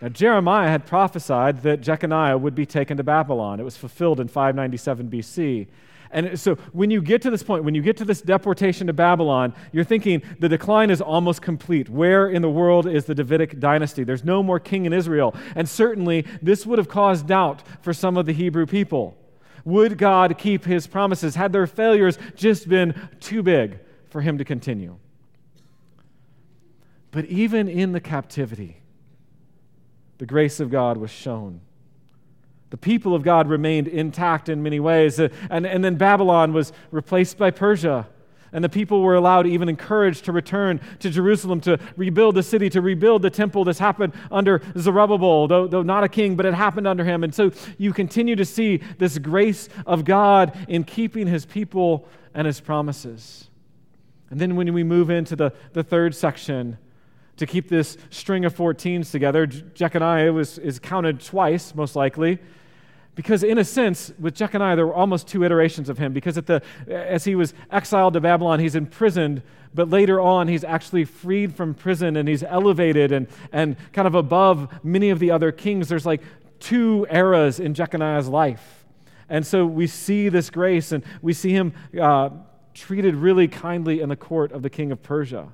Now, 0.00 0.08
Jeremiah 0.08 0.68
had 0.68 0.86
prophesied 0.86 1.62
that 1.62 1.82
Jeconiah 1.82 2.38
would 2.38 2.54
be 2.54 2.64
taken 2.64 2.96
to 2.96 3.04
Babylon. 3.04 3.60
It 3.60 3.64
was 3.64 3.76
fulfilled 3.76 4.18
in 4.18 4.28
597 4.28 5.10
BC. 5.10 5.66
And 6.12 6.38
so 6.38 6.56
when 6.72 6.90
you 6.90 7.00
get 7.00 7.22
to 7.22 7.30
this 7.30 7.42
point, 7.42 7.62
when 7.62 7.74
you 7.74 7.82
get 7.82 7.96
to 7.98 8.04
this 8.04 8.20
deportation 8.20 8.88
to 8.88 8.92
Babylon, 8.92 9.54
you're 9.70 9.84
thinking 9.84 10.22
the 10.40 10.48
decline 10.48 10.90
is 10.90 11.00
almost 11.00 11.40
complete. 11.40 11.88
Where 11.88 12.28
in 12.28 12.42
the 12.42 12.50
world 12.50 12.86
is 12.86 13.04
the 13.04 13.14
Davidic 13.14 13.60
dynasty? 13.60 14.02
There's 14.02 14.24
no 14.24 14.42
more 14.42 14.58
king 14.58 14.86
in 14.86 14.92
Israel. 14.92 15.34
And 15.54 15.68
certainly 15.68 16.26
this 16.42 16.66
would 16.66 16.78
have 16.78 16.88
caused 16.88 17.28
doubt 17.28 17.62
for 17.80 17.92
some 17.92 18.16
of 18.16 18.26
the 18.26 18.32
Hebrew 18.32 18.66
people. 18.66 19.16
Would 19.64 19.98
God 19.98 20.36
keep 20.36 20.64
his 20.64 20.86
promises? 20.86 21.36
Had 21.36 21.52
their 21.52 21.66
failures 21.66 22.18
just 22.34 22.68
been 22.68 23.08
too 23.20 23.42
big 23.42 23.78
for 24.08 24.20
him 24.20 24.38
to 24.38 24.44
continue? 24.44 24.96
But 27.12 27.26
even 27.26 27.68
in 27.68 27.92
the 27.92 28.00
captivity, 28.00 28.78
the 30.18 30.26
grace 30.26 30.58
of 30.60 30.70
God 30.70 30.96
was 30.96 31.10
shown. 31.10 31.60
The 32.70 32.76
people 32.76 33.14
of 33.14 33.22
God 33.22 33.48
remained 33.48 33.88
intact 33.88 34.48
in 34.48 34.62
many 34.62 34.80
ways. 34.80 35.18
Uh, 35.18 35.28
and, 35.50 35.66
and 35.66 35.84
then 35.84 35.96
Babylon 35.96 36.52
was 36.52 36.72
replaced 36.90 37.36
by 37.36 37.50
Persia. 37.50 38.08
And 38.52 38.64
the 38.64 38.68
people 38.68 39.02
were 39.02 39.14
allowed, 39.14 39.46
even 39.46 39.68
encouraged, 39.68 40.24
to 40.24 40.32
return 40.32 40.80
to 41.00 41.10
Jerusalem 41.10 41.60
to 41.62 41.78
rebuild 41.96 42.34
the 42.34 42.42
city, 42.42 42.68
to 42.70 42.80
rebuild 42.80 43.22
the 43.22 43.30
temple. 43.30 43.64
This 43.64 43.78
happened 43.78 44.12
under 44.30 44.60
Zerubbabel, 44.76 45.46
though, 45.46 45.66
though 45.68 45.82
not 45.82 46.02
a 46.02 46.08
king, 46.08 46.34
but 46.34 46.46
it 46.46 46.54
happened 46.54 46.88
under 46.88 47.04
him. 47.04 47.22
And 47.22 47.32
so 47.32 47.52
you 47.78 47.92
continue 47.92 48.34
to 48.36 48.44
see 48.44 48.78
this 48.98 49.18
grace 49.18 49.68
of 49.86 50.04
God 50.04 50.56
in 50.68 50.82
keeping 50.82 51.28
his 51.28 51.46
people 51.46 52.08
and 52.34 52.46
his 52.46 52.60
promises. 52.60 53.50
And 54.30 54.40
then 54.40 54.56
when 54.56 54.72
we 54.72 54.82
move 54.82 55.10
into 55.10 55.36
the, 55.36 55.52
the 55.72 55.84
third 55.84 56.14
section, 56.14 56.78
to 57.36 57.46
keep 57.46 57.70
this 57.70 57.96
string 58.10 58.44
of 58.44 58.54
14s 58.54 59.10
together, 59.10 59.46
Jeconiah 59.46 60.30
was, 60.30 60.58
is 60.58 60.78
counted 60.78 61.20
twice, 61.20 61.74
most 61.74 61.96
likely. 61.96 62.38
Because, 63.14 63.42
in 63.42 63.58
a 63.58 63.64
sense, 63.64 64.12
with 64.18 64.34
Jeconiah, 64.34 64.76
there 64.76 64.86
were 64.86 64.94
almost 64.94 65.26
two 65.26 65.44
iterations 65.44 65.88
of 65.88 65.98
him. 65.98 66.12
Because 66.12 66.36
the, 66.36 66.62
as 66.88 67.24
he 67.24 67.34
was 67.34 67.54
exiled 67.70 68.14
to 68.14 68.20
Babylon, 68.20 68.60
he's 68.60 68.76
imprisoned, 68.76 69.42
but 69.74 69.90
later 69.90 70.20
on, 70.20 70.48
he's 70.48 70.64
actually 70.64 71.04
freed 71.04 71.54
from 71.54 71.74
prison 71.74 72.16
and 72.16 72.28
he's 72.28 72.42
elevated 72.42 73.12
and, 73.12 73.26
and 73.52 73.76
kind 73.92 74.06
of 74.08 74.14
above 74.14 74.68
many 74.84 75.10
of 75.10 75.18
the 75.18 75.30
other 75.30 75.52
kings. 75.52 75.88
There's 75.88 76.06
like 76.06 76.22
two 76.60 77.06
eras 77.10 77.60
in 77.60 77.74
Jeconiah's 77.74 78.28
life. 78.28 78.84
And 79.28 79.46
so 79.46 79.64
we 79.66 79.86
see 79.86 80.28
this 80.28 80.50
grace 80.50 80.92
and 80.92 81.04
we 81.22 81.32
see 81.32 81.50
him 81.50 81.72
uh, 82.00 82.30
treated 82.74 83.14
really 83.14 83.48
kindly 83.48 84.00
in 84.00 84.08
the 84.08 84.16
court 84.16 84.52
of 84.52 84.62
the 84.62 84.70
king 84.70 84.92
of 84.92 85.02
Persia. 85.02 85.48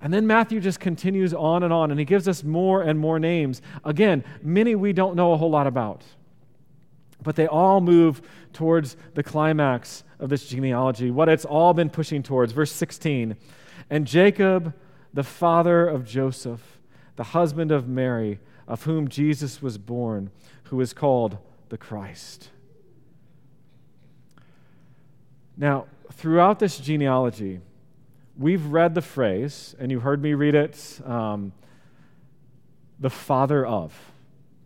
And 0.00 0.12
then 0.14 0.26
Matthew 0.26 0.60
just 0.60 0.80
continues 0.80 1.34
on 1.34 1.62
and 1.62 1.72
on, 1.72 1.90
and 1.90 2.00
he 2.00 2.06
gives 2.06 2.26
us 2.26 2.42
more 2.42 2.80
and 2.82 2.98
more 2.98 3.18
names. 3.18 3.60
Again, 3.84 4.24
many 4.42 4.74
we 4.74 4.94
don't 4.94 5.14
know 5.14 5.32
a 5.32 5.36
whole 5.36 5.50
lot 5.50 5.66
about. 5.66 6.04
But 7.22 7.36
they 7.36 7.46
all 7.46 7.80
move 7.80 8.22
towards 8.52 8.96
the 9.14 9.22
climax 9.22 10.04
of 10.18 10.28
this 10.28 10.46
genealogy, 10.46 11.10
what 11.10 11.28
it's 11.28 11.44
all 11.44 11.74
been 11.74 11.90
pushing 11.90 12.22
towards. 12.22 12.52
Verse 12.52 12.72
16 12.72 13.36
And 13.88 14.06
Jacob, 14.06 14.74
the 15.12 15.24
father 15.24 15.86
of 15.86 16.04
Joseph, 16.04 16.80
the 17.16 17.24
husband 17.24 17.72
of 17.72 17.88
Mary, 17.88 18.38
of 18.66 18.84
whom 18.84 19.08
Jesus 19.08 19.60
was 19.60 19.78
born, 19.78 20.30
who 20.64 20.80
is 20.80 20.92
called 20.92 21.38
the 21.68 21.78
Christ. 21.78 22.50
Now, 25.56 25.86
throughout 26.12 26.58
this 26.58 26.78
genealogy, 26.78 27.60
we've 28.38 28.64
read 28.66 28.94
the 28.94 29.02
phrase, 29.02 29.74
and 29.78 29.90
you 29.90 30.00
heard 30.00 30.22
me 30.22 30.34
read 30.34 30.54
it 30.54 31.00
um, 31.04 31.52
the 32.98 33.10
father 33.10 33.66
of, 33.66 34.12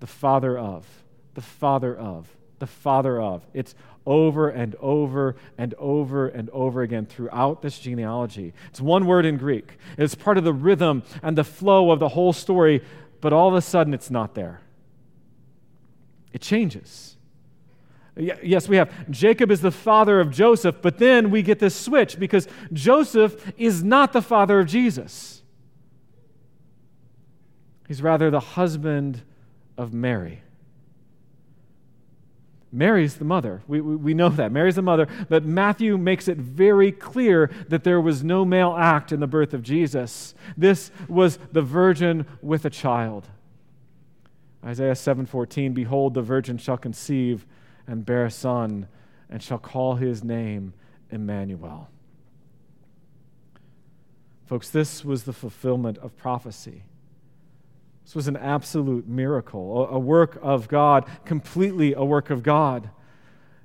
the 0.00 0.06
father 0.06 0.58
of, 0.58 0.86
the 1.34 1.40
father 1.40 1.96
of 1.96 2.28
the 2.58 2.66
father 2.66 3.20
of. 3.20 3.46
It's 3.52 3.74
over 4.06 4.50
and 4.50 4.74
over 4.80 5.36
and 5.56 5.74
over 5.78 6.28
and 6.28 6.50
over 6.50 6.82
again 6.82 7.06
throughout 7.06 7.62
this 7.62 7.78
genealogy. 7.78 8.52
It's 8.68 8.80
one 8.80 9.06
word 9.06 9.24
in 9.24 9.36
Greek. 9.38 9.78
It's 9.96 10.14
part 10.14 10.38
of 10.38 10.44
the 10.44 10.52
rhythm 10.52 11.02
and 11.22 11.38
the 11.38 11.44
flow 11.44 11.90
of 11.90 12.00
the 12.00 12.10
whole 12.10 12.32
story, 12.32 12.82
but 13.20 13.32
all 13.32 13.48
of 13.48 13.54
a 13.54 13.62
sudden 13.62 13.94
it's 13.94 14.10
not 14.10 14.34
there. 14.34 14.60
It 16.32 16.40
changes. 16.40 17.16
Yes, 18.16 18.68
we 18.68 18.76
have 18.76 19.10
Jacob 19.10 19.50
is 19.50 19.60
the 19.60 19.72
father 19.72 20.20
of 20.20 20.30
Joseph, 20.30 20.76
but 20.80 20.98
then 20.98 21.30
we 21.30 21.42
get 21.42 21.58
this 21.58 21.74
switch 21.74 22.18
because 22.18 22.46
Joseph 22.72 23.52
is 23.58 23.82
not 23.82 24.12
the 24.12 24.22
father 24.22 24.60
of 24.60 24.66
Jesus. 24.66 25.42
He's 27.88 28.00
rather 28.00 28.30
the 28.30 28.40
husband 28.40 29.22
of 29.76 29.92
Mary. 29.92 30.43
Mary's 32.74 33.14
the 33.14 33.24
mother. 33.24 33.62
We, 33.68 33.80
we, 33.80 33.94
we, 33.94 34.14
know 34.14 34.28
that. 34.30 34.50
Mary's 34.50 34.74
the 34.74 34.82
mother, 34.82 35.06
but 35.28 35.44
Matthew 35.44 35.96
makes 35.96 36.26
it 36.26 36.38
very 36.38 36.90
clear 36.90 37.48
that 37.68 37.84
there 37.84 38.00
was 38.00 38.24
no 38.24 38.44
male 38.44 38.74
act 38.76 39.12
in 39.12 39.20
the 39.20 39.28
birth 39.28 39.54
of 39.54 39.62
Jesus. 39.62 40.34
This 40.56 40.90
was 41.08 41.38
the 41.52 41.62
virgin 41.62 42.26
with 42.42 42.64
a 42.64 42.70
child. 42.70 43.28
Isaiah 44.64 44.94
7:14 44.94 45.72
Behold 45.72 46.14
the 46.14 46.22
virgin 46.22 46.58
shall 46.58 46.76
conceive 46.76 47.46
and 47.86 48.04
bear 48.04 48.24
a 48.24 48.30
son 48.30 48.88
and 49.30 49.40
shall 49.40 49.58
call 49.58 49.94
his 49.94 50.24
name 50.24 50.74
Emmanuel. 51.10 51.88
Folks, 54.46 54.68
this 54.68 55.04
was 55.04 55.24
the 55.24 55.32
fulfillment 55.32 55.96
of 55.98 56.16
prophecy. 56.16 56.82
This 58.04 58.14
was 58.14 58.28
an 58.28 58.36
absolute 58.36 59.08
miracle, 59.08 59.88
a, 59.88 59.98
work 59.98 60.38
of 60.42 60.68
God, 60.68 61.06
completely 61.24 61.94
a 61.94 62.04
work 62.04 62.30
of 62.30 62.42
God. 62.42 62.90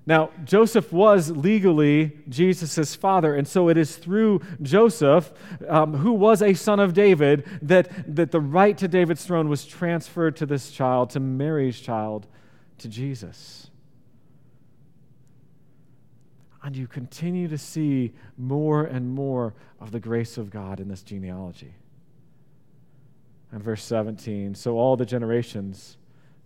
Now, 0.05 0.31
Joseph 0.43 0.91
was 0.91 1.29
legally 1.29 2.17
Jesus' 2.29 2.95
father, 2.95 3.35
and 3.35 3.47
so 3.47 3.69
it 3.69 3.77
is 3.77 3.97
through 3.97 4.41
Joseph, 4.61 5.31
um, 5.67 5.93
who 5.93 6.13
was 6.13 6.41
a 6.41 6.53
son 6.53 6.79
of 6.79 6.93
David, 6.93 7.45
that, 7.61 8.15
that 8.15 8.31
the 8.31 8.39
right 8.39 8.77
to 8.77 8.87
David's 8.87 9.25
throne 9.25 9.49
was 9.49 9.65
transferred 9.65 10.37
to 10.37 10.45
this 10.45 10.71
child, 10.71 11.11
to 11.11 11.19
Mary's 11.19 11.79
child, 11.79 12.25
to 12.79 12.87
Jesus. 12.87 13.69
And 16.63 16.75
you 16.75 16.87
continue 16.87 17.47
to 17.47 17.57
see 17.57 18.13
more 18.37 18.83
and 18.83 19.11
more 19.11 19.53
of 19.79 19.91
the 19.91 19.99
grace 19.99 20.37
of 20.37 20.49
God 20.49 20.79
in 20.79 20.87
this 20.87 21.03
genealogy. 21.03 21.73
And 23.51 23.63
verse 23.63 23.83
17 23.83 24.55
So 24.55 24.77
all 24.77 24.95
the 24.95 25.05
generations 25.05 25.97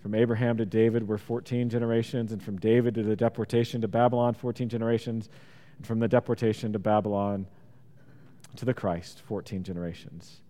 from 0.01 0.15
Abraham 0.15 0.57
to 0.57 0.65
David 0.65 1.07
were 1.07 1.17
14 1.17 1.69
generations, 1.69 2.31
and 2.31 2.43
from 2.43 2.57
David 2.57 2.95
to 2.95 3.03
the 3.03 3.15
deportation 3.15 3.81
to 3.81 3.87
Babylon, 3.87 4.33
14 4.33 4.67
generations, 4.67 5.29
and 5.77 5.87
from 5.87 5.99
the 5.99 6.07
deportation 6.07 6.73
to 6.73 6.79
Babylon 6.79 7.47
to 8.57 8.65
the 8.65 8.73
Christ, 8.73 9.21
14 9.27 9.63
generations. 9.63 10.41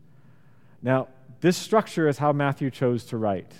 Now, 0.82 1.08
this 1.40 1.56
structure 1.56 2.08
is 2.08 2.18
how 2.18 2.34
Matthew 2.34 2.72
chose 2.72 3.06
to 3.06 3.18
write. 3.18 3.54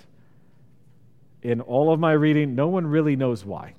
In 1.42 1.60
all 1.60 1.92
of 1.92 2.00
my 2.00 2.12
reading, 2.12 2.54
no 2.54 2.68
one 2.68 2.86
really 2.86 3.16
knows 3.16 3.44
why. 3.44 3.74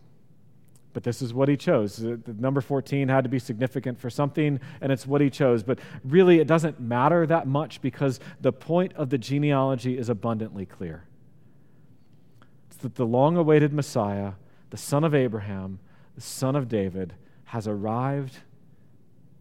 But 0.95 1.03
this 1.03 1.21
is 1.21 1.34
what 1.34 1.49
he 1.49 1.58
chose. 1.58 1.97
The 1.97 2.21
number 2.39 2.62
14 2.62 3.10
had 3.10 3.25
to 3.25 3.29
be 3.29 3.38
significant 3.38 3.99
for 3.99 4.10
something, 4.10 4.62
and 4.79 4.93
it's 4.93 5.05
what 5.05 5.19
he 5.19 5.29
chose. 5.29 5.62
But 5.62 5.79
really, 6.05 6.39
it 6.39 6.47
doesn't 6.47 6.79
matter 6.79 7.27
that 7.27 7.47
much 7.47 7.81
because 7.81 8.21
the 8.39 8.53
point 8.53 8.93
of 8.93 9.10
the 9.10 9.17
genealogy 9.17 9.97
is 9.97 10.08
abundantly 10.08 10.65
clear. 10.65 11.03
It's 12.67 12.77
that 12.77 12.95
the 12.95 13.05
long 13.05 13.36
awaited 13.36 13.73
Messiah, 13.73 14.36
the 14.69 14.77
son 14.77 15.03
of 15.03 15.13
Abraham, 15.13 15.79
the 16.15 16.21
son 16.21 16.55
of 16.55 16.69
David, 16.69 17.13
has 17.43 17.67
arrived. 17.67 18.38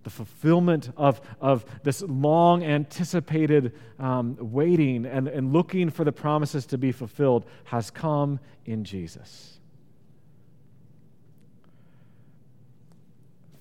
The 0.03 0.11
fulfillment 0.11 0.91
of, 0.97 1.21
of 1.41 1.65
this 1.85 2.03
long 2.03 2.65
anticipated 2.65 3.79
um, 4.01 4.37
waiting 4.41 5.07
and, 5.07 5.29
and 5.29 5.53
looking 5.53 5.89
for 5.89 6.03
the 6.03 6.11
promises 6.11 6.67
to 6.67 6.79
be 6.79 6.91
fulfilled 6.91 7.47
has 7.63 7.93
come 7.93 8.41
in 8.65 8.83
Jesus. 8.83 9.61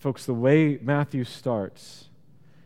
Folks, 0.04 0.26
the 0.26 0.34
way 0.34 0.78
Matthew 0.82 1.24
starts, 1.24 2.10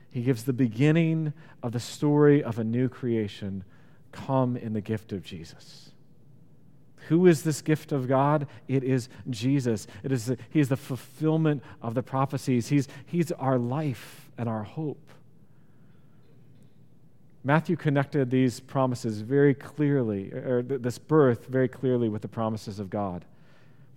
he 0.10 0.24
gives 0.24 0.46
the 0.46 0.54
beginning 0.54 1.34
of 1.62 1.72
the 1.72 1.80
story 1.80 2.44
of 2.44 2.58
a 2.58 2.64
new 2.64 2.90
creation 2.90 3.64
come 4.12 4.58
in 4.58 4.74
the 4.74 4.82
gift 4.82 5.14
of 5.14 5.22
Jesus. 5.22 5.92
Who 7.10 7.28
is 7.28 7.44
this 7.44 7.62
gift 7.62 7.92
of 7.92 8.08
God? 8.08 8.48
It 8.68 8.84
is 8.84 9.08
Jesus. 9.30 9.86
It 10.02 10.12
is 10.12 10.26
the, 10.26 10.40
he 10.50 10.60
is 10.60 10.70
the 10.70 10.78
fulfillment 10.78 11.62
of 11.80 11.94
the 11.94 12.02
prophecies. 12.02 12.70
He's, 12.70 12.88
he's 13.06 13.32
our 13.34 13.60
life 13.60 14.32
and 14.36 14.50
our 14.50 14.64
hope. 14.64 15.12
Matthew 17.44 17.76
connected 17.76 18.32
these 18.32 18.60
promises 18.60 19.22
very 19.22 19.54
clearly, 19.54 20.32
or 20.32 20.64
this 20.64 20.98
birth 20.98 21.46
very 21.46 21.68
clearly 21.68 22.10
with 22.10 22.24
the 22.24 22.28
promises 22.28 22.80
of 22.80 22.90
God 22.90 23.26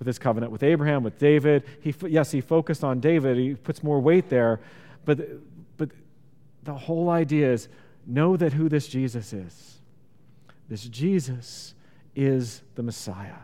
with 0.00 0.06
his 0.06 0.18
covenant 0.18 0.50
with 0.50 0.64
Abraham, 0.64 1.04
with 1.04 1.18
David. 1.18 1.62
He, 1.82 1.94
yes, 2.08 2.32
he 2.32 2.40
focused 2.40 2.82
on 2.82 2.98
David, 2.98 3.36
he 3.36 3.54
puts 3.54 3.84
more 3.84 4.00
weight 4.00 4.28
there, 4.28 4.58
but, 5.04 5.20
but 5.76 5.90
the 6.64 6.74
whole 6.74 7.10
idea 7.10 7.52
is 7.52 7.68
know 8.06 8.36
that 8.36 8.54
who 8.54 8.68
this 8.68 8.88
Jesus 8.88 9.32
is. 9.32 9.78
This 10.68 10.84
Jesus 10.84 11.74
is 12.16 12.62
the 12.74 12.82
Messiah. 12.82 13.36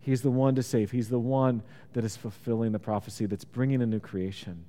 He's 0.00 0.22
the 0.22 0.30
one 0.30 0.54
to 0.54 0.62
save. 0.62 0.92
He's 0.92 1.08
the 1.08 1.18
one 1.18 1.62
that 1.94 2.04
is 2.04 2.16
fulfilling 2.16 2.72
the 2.72 2.78
prophecy, 2.78 3.26
that's 3.26 3.44
bringing 3.44 3.82
a 3.82 3.86
new 3.86 4.00
creation. 4.00 4.64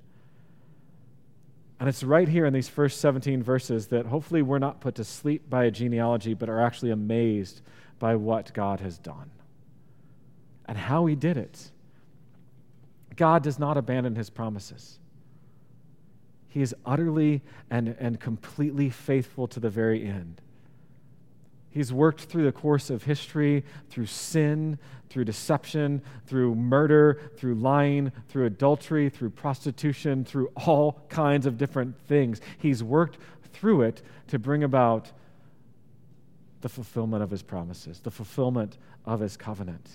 And 1.80 1.88
it's 1.88 2.04
right 2.04 2.28
here 2.28 2.46
in 2.46 2.54
these 2.54 2.70
first 2.70 3.02
17 3.02 3.44
verses 3.44 3.88
that 3.88 4.08
hopefully 4.08 4.42
we're 4.42 4.60
not 4.60 4.80
put 4.80 4.96
to 4.96 5.04
sleep 5.04 5.48
by 5.50 5.66
a 5.66 5.72
genealogy, 5.72 6.34
but 6.34 6.50
are 6.50 6.62
actually 6.62 6.92
amazed 6.92 7.62
by 8.00 8.16
what 8.16 8.52
God 8.54 8.80
has 8.80 8.98
done 8.98 9.30
and 10.66 10.78
how 10.78 11.06
he 11.06 11.16
did 11.16 11.38
it. 11.38 11.72
God 13.16 13.44
does 13.44 13.60
not 13.60 13.78
abandon 13.78 14.16
his 14.16 14.30
promises. 14.30 15.00
He 16.48 16.62
is 16.62 16.76
utterly 16.86 17.42
and, 17.70 17.96
and 18.00 18.20
completely 18.20 18.90
faithful 18.90 19.48
to 19.48 19.60
the 19.60 19.70
very 19.70 20.06
end. 20.06 20.42
He's 21.72 21.92
worked 21.92 22.22
through 22.22 22.44
the 22.44 22.52
course 22.52 22.92
of 22.92 23.04
history, 23.04 23.64
through 23.90 24.06
sin, 24.06 24.78
through 25.10 25.26
deception, 25.26 26.04
through 26.28 26.54
murder, 26.54 27.20
through 27.36 27.56
lying, 27.56 28.12
through 28.30 28.46
adultery, 28.46 29.10
through 29.10 29.32
prostitution, 29.32 30.24
through 30.24 30.52
all 30.56 31.02
kinds 31.10 31.48
of 31.48 31.58
different 31.58 32.00
things. 32.08 32.42
He's 32.60 32.84
worked 32.84 33.18
through 33.54 33.82
it 33.82 34.04
to 34.28 34.38
bring 34.38 34.64
about 34.64 35.12
the 36.62 36.70
fulfillment 36.70 37.24
of 37.24 37.32
his 37.32 37.42
promises, 37.42 38.00
the 38.00 38.12
fulfillment 38.12 38.78
of 39.06 39.20
his 39.20 39.36
covenant. 39.36 39.90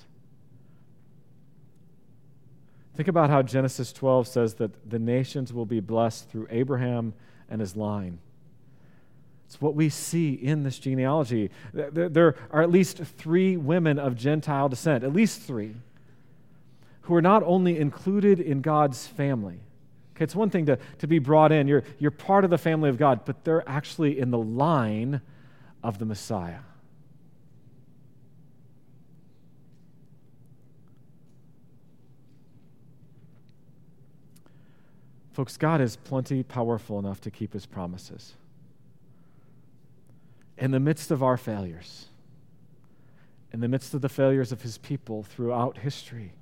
Think 2.98 3.06
about 3.06 3.30
how 3.30 3.42
Genesis 3.42 3.92
12 3.92 4.26
says 4.26 4.54
that 4.54 4.90
the 4.90 4.98
nations 4.98 5.52
will 5.52 5.64
be 5.64 5.78
blessed 5.78 6.28
through 6.30 6.48
Abraham 6.50 7.14
and 7.48 7.60
his 7.60 7.76
line. 7.76 8.18
It's 9.46 9.60
what 9.60 9.76
we 9.76 9.88
see 9.88 10.32
in 10.32 10.64
this 10.64 10.80
genealogy. 10.80 11.52
There 11.72 12.34
are 12.50 12.60
at 12.60 12.72
least 12.72 12.98
three 12.98 13.56
women 13.56 14.00
of 14.00 14.16
Gentile 14.16 14.68
descent, 14.68 15.04
at 15.04 15.12
least 15.12 15.42
three, 15.42 15.76
who 17.02 17.14
are 17.14 17.22
not 17.22 17.44
only 17.44 17.78
included 17.78 18.40
in 18.40 18.62
God's 18.62 19.06
family. 19.06 19.60
Okay, 20.16 20.24
it's 20.24 20.34
one 20.34 20.50
thing 20.50 20.66
to, 20.66 20.76
to 20.98 21.06
be 21.06 21.20
brought 21.20 21.52
in, 21.52 21.68
you're, 21.68 21.84
you're 22.00 22.10
part 22.10 22.42
of 22.42 22.50
the 22.50 22.58
family 22.58 22.90
of 22.90 22.98
God, 22.98 23.20
but 23.24 23.44
they're 23.44 23.66
actually 23.68 24.18
in 24.18 24.32
the 24.32 24.38
line 24.38 25.20
of 25.84 26.00
the 26.00 26.04
Messiah. 26.04 26.58
Folks, 35.38 35.56
God 35.56 35.80
is 35.80 35.94
plenty 35.94 36.42
powerful 36.42 36.98
enough 36.98 37.20
to 37.20 37.30
keep 37.30 37.52
his 37.52 37.64
promises. 37.64 38.34
In 40.56 40.72
the 40.72 40.80
midst 40.80 41.12
of 41.12 41.22
our 41.22 41.36
failures, 41.36 42.06
in 43.52 43.60
the 43.60 43.68
midst 43.68 43.94
of 43.94 44.00
the 44.00 44.08
failures 44.08 44.50
of 44.50 44.62
his 44.62 44.78
people 44.78 45.22
throughout 45.22 45.78
history, 45.78 46.32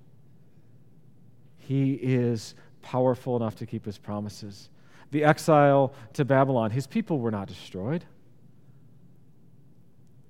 he 1.59 1.93
is 1.93 2.55
powerful 2.81 3.37
enough 3.37 3.55
to 3.57 3.67
keep 3.67 3.85
his 3.85 3.99
promises. 3.99 4.71
The 5.11 5.25
exile 5.25 5.93
to 6.15 6.25
Babylon, 6.25 6.71
his 6.71 6.87
people 6.87 7.19
were 7.19 7.31
not 7.31 7.49
destroyed, 7.49 8.03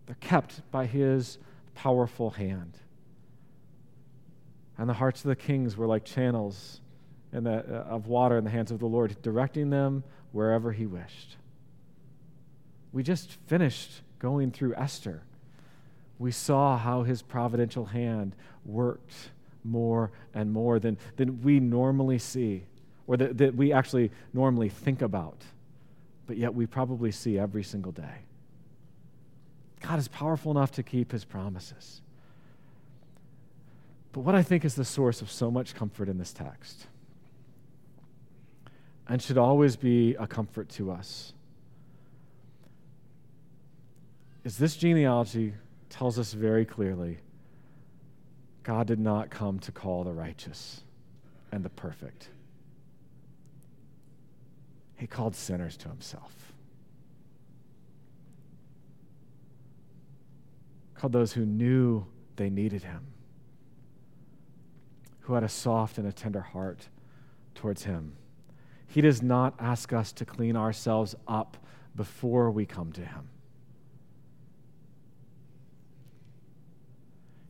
they're 0.07 0.16
kept 0.18 0.68
by 0.72 0.87
his 0.87 1.38
powerful 1.76 2.31
hand. 2.31 2.72
And 4.76 4.88
the 4.88 4.94
hearts 4.94 5.24
of 5.24 5.29
the 5.29 5.37
kings 5.37 5.76
were 5.76 5.87
like 5.87 6.05
channels 6.05 6.81
in 7.33 7.45
the, 7.45 7.59
uh, 7.59 7.85
of 7.89 8.07
water 8.07 8.39
in 8.39 8.45
the 8.45 8.51
hands 8.51 8.71
of 8.71 8.79
the 8.79 8.87
Lord, 8.87 9.17
directing 9.23 9.71
them 9.71 10.05
wherever 10.33 10.73
He 10.73 10.87
wished. 10.87 11.37
We 12.93 13.03
just 13.03 13.33
finished 13.47 14.01
going 14.19 14.51
through 14.51 14.75
Esther. 14.75 15.23
We 16.19 16.31
saw 16.31 16.79
how 16.79 17.03
His 17.03 17.23
providential 17.23 17.87
hand 17.87 18.35
worked 18.65 19.12
more 19.65 20.12
and 20.33 20.53
more 20.53 20.79
than, 20.79 20.97
than 21.17 21.43
we 21.43 21.61
normally 21.61 22.19
see, 22.19 22.65
or 23.07 23.17
that, 23.17 23.39
that 23.39 23.55
we 23.55 23.73
actually 23.73 24.11
normally 24.33 24.69
think 24.69 25.03
about, 25.03 25.43
but 26.27 26.37
yet 26.37 26.55
we 26.55 26.67
probably 26.67 27.11
see 27.11 27.39
every 27.39 27.65
single 27.65 27.93
day. 27.93 28.25
God 29.81 29.99
is 29.99 30.09
powerful 30.09 30.51
enough 30.53 30.71
to 30.73 30.83
keep 30.83 31.12
His 31.12 31.25
promises. 31.25 32.01
But 34.12 34.21
what 34.21 34.35
I 34.35 34.43
think 34.43 34.65
is 34.65 34.75
the 34.75 34.85
source 34.85 35.21
of 35.21 35.31
so 35.31 35.51
much 35.51 35.75
comfort 35.75 36.09
in 36.09 36.17
this 36.17 36.33
text 36.33 36.87
and 39.09 39.23
should 39.23 39.38
always 39.38 39.77
be 39.77 40.14
a 40.16 40.27
comfort 40.27 40.69
to 40.69 40.90
us 40.90 41.33
is 44.47 44.59
this 44.59 44.77
genealogy 44.77 45.55
tells 45.90 46.21
us 46.21 46.33
very 46.33 46.64
clearly 46.64 47.19
God 48.62 48.87
did 48.87 49.01
not 49.01 49.29
come 49.29 49.59
to 49.61 49.73
call 49.73 50.05
the 50.05 50.12
righteous 50.12 50.83
and 51.51 51.64
the 51.64 51.69
perfect, 51.69 52.29
He 54.97 55.09
called 55.09 55.35
sinners 55.35 55.77
to 55.79 55.88
Himself. 55.88 56.53
Called 60.95 61.12
those 61.12 61.33
who 61.33 61.45
knew 61.45 62.07
they 62.37 62.49
needed 62.49 62.85
Him, 62.85 63.07
who 65.23 65.35
had 65.35 65.42
a 65.42 65.49
soft 65.49 65.99
and 65.99 66.07
a 66.07 66.12
tender 66.12 66.40
heart 66.40 66.88
towards 67.57 67.83
Him. 67.83 68.12
He 68.87 69.01
does 69.01 69.22
not 69.22 69.55
ask 69.59 69.92
us 69.92 70.12
to 70.12 70.25
clean 70.25 70.57
ourselves 70.57 71.14
up 71.27 71.57
before 71.94 72.51
we 72.51 72.66
come 72.66 72.92
to 72.92 73.01
Him. 73.01 73.29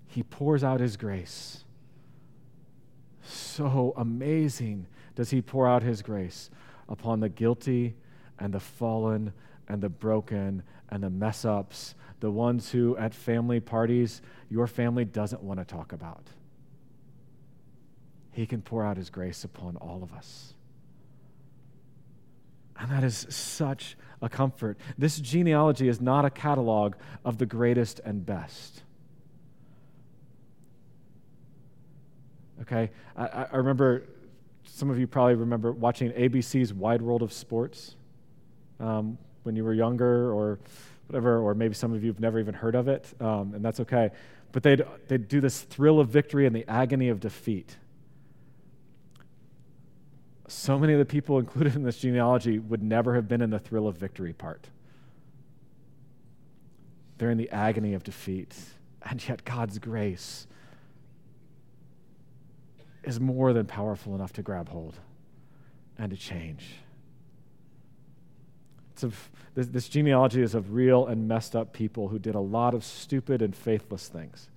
He 0.06 0.22
pours 0.22 0.64
out 0.64 0.80
His 0.80 0.96
grace. 0.96 1.64
So 3.22 3.92
amazing 3.96 4.86
does 5.14 5.30
He 5.30 5.42
pour 5.42 5.68
out 5.68 5.82
His 5.82 6.02
grace 6.02 6.50
upon 6.88 7.20
the 7.20 7.28
guilty 7.28 7.96
and 8.38 8.52
the 8.52 8.60
fallen 8.60 9.32
and 9.68 9.82
the 9.82 9.88
broken 9.88 10.62
and 10.88 11.02
the 11.02 11.10
mess 11.10 11.44
ups, 11.44 11.94
the 12.20 12.30
ones 12.30 12.70
who 12.70 12.96
at 12.96 13.14
family 13.14 13.60
parties 13.60 14.22
your 14.48 14.66
family 14.66 15.04
doesn't 15.04 15.42
want 15.42 15.60
to 15.60 15.64
talk 15.64 15.92
about. 15.92 16.28
He 18.32 18.46
can 18.46 18.62
pour 18.62 18.84
out 18.84 18.96
His 18.96 19.10
grace 19.10 19.44
upon 19.44 19.76
all 19.76 20.02
of 20.02 20.12
us. 20.12 20.54
And 22.78 22.90
that 22.90 23.04
is 23.04 23.26
such 23.30 23.96
a 24.22 24.28
comfort. 24.28 24.78
This 24.98 25.18
genealogy 25.18 25.88
is 25.88 26.00
not 26.00 26.24
a 26.24 26.30
catalog 26.30 26.94
of 27.24 27.38
the 27.38 27.46
greatest 27.46 28.00
and 28.04 28.24
best. 28.24 28.82
Okay? 32.62 32.90
I, 33.16 33.46
I 33.52 33.56
remember, 33.56 34.04
some 34.64 34.90
of 34.90 34.98
you 34.98 35.06
probably 35.06 35.34
remember 35.34 35.72
watching 35.72 36.10
ABC's 36.12 36.72
Wide 36.72 37.02
World 37.02 37.22
of 37.22 37.32
Sports 37.32 37.96
um, 38.80 39.18
when 39.42 39.56
you 39.56 39.64
were 39.64 39.74
younger 39.74 40.32
or 40.32 40.58
whatever, 41.06 41.38
or 41.38 41.54
maybe 41.54 41.74
some 41.74 41.92
of 41.92 42.02
you 42.02 42.10
have 42.10 42.20
never 42.20 42.38
even 42.40 42.54
heard 42.54 42.74
of 42.74 42.88
it, 42.88 43.06
um, 43.20 43.54
and 43.54 43.64
that's 43.64 43.80
okay. 43.80 44.10
But 44.52 44.62
they'd, 44.62 44.82
they'd 45.08 45.28
do 45.28 45.40
this 45.40 45.62
thrill 45.62 46.00
of 46.00 46.08
victory 46.08 46.46
and 46.46 46.56
the 46.56 46.68
agony 46.68 47.08
of 47.08 47.20
defeat 47.20 47.76
so 50.48 50.78
many 50.78 50.92
of 50.92 50.98
the 50.98 51.04
people 51.04 51.38
included 51.40 51.74
in 51.74 51.82
this 51.82 51.98
genealogy 51.98 52.58
would 52.58 52.82
never 52.82 53.14
have 53.14 53.28
been 53.28 53.42
in 53.42 53.50
the 53.50 53.58
thrill 53.58 53.88
of 53.88 53.96
victory 53.96 54.32
part. 54.32 54.68
They're 57.18 57.30
in 57.30 57.38
the 57.38 57.50
agony 57.50 57.94
of 57.94 58.04
defeat. 58.04 58.54
And 59.02 59.26
yet, 59.26 59.44
God's 59.44 59.78
grace 59.78 60.46
is 63.04 63.20
more 63.20 63.52
than 63.52 63.66
powerful 63.66 64.14
enough 64.14 64.32
to 64.34 64.42
grab 64.42 64.68
hold 64.68 64.96
and 65.96 66.10
to 66.10 66.16
change. 66.16 66.74
Of, 69.02 69.30
this, 69.54 69.66
this 69.68 69.88
genealogy 69.88 70.42
is 70.42 70.54
of 70.54 70.72
real 70.72 71.06
and 71.06 71.28
messed 71.28 71.54
up 71.54 71.72
people 71.72 72.08
who 72.08 72.18
did 72.18 72.34
a 72.34 72.40
lot 72.40 72.74
of 72.74 72.82
stupid 72.82 73.42
and 73.42 73.54
faithless 73.54 74.08
things. 74.08 74.48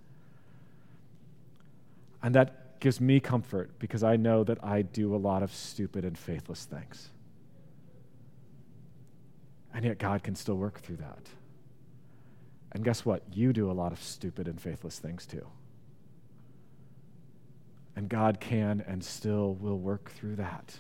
And 2.24 2.34
that 2.36 2.59
gives 2.80 3.02
me 3.02 3.20
comfort 3.20 3.78
because 3.80 4.04
I 4.04 4.16
know 4.16 4.44
that 4.44 4.64
I 4.64 4.82
do 4.82 5.16
a 5.16 5.18
lot 5.18 5.44
of 5.44 5.54
stupid 5.54 6.06
and 6.06 6.18
faithless 6.18 6.66
things. 6.66 7.10
And 9.74 9.86
yet, 9.86 10.00
God 10.00 10.24
can 10.24 10.36
still 10.36 10.56
work 10.56 10.80
through 10.80 10.98
that. 10.98 11.30
And 12.72 12.84
guess 12.84 13.06
what? 13.06 13.24
You 13.32 13.54
do 13.54 13.70
a 13.70 13.74
lot 13.74 13.92
of 13.92 14.02
stupid 14.02 14.48
and 14.48 14.60
faithless 14.60 15.00
things 15.00 15.26
too. 15.26 15.46
And 17.96 18.10
God 18.10 18.40
can 18.40 18.84
and 18.88 19.04
still 19.04 19.56
will 19.56 19.78
work 19.78 20.12
through 20.12 20.38
that. 20.38 20.80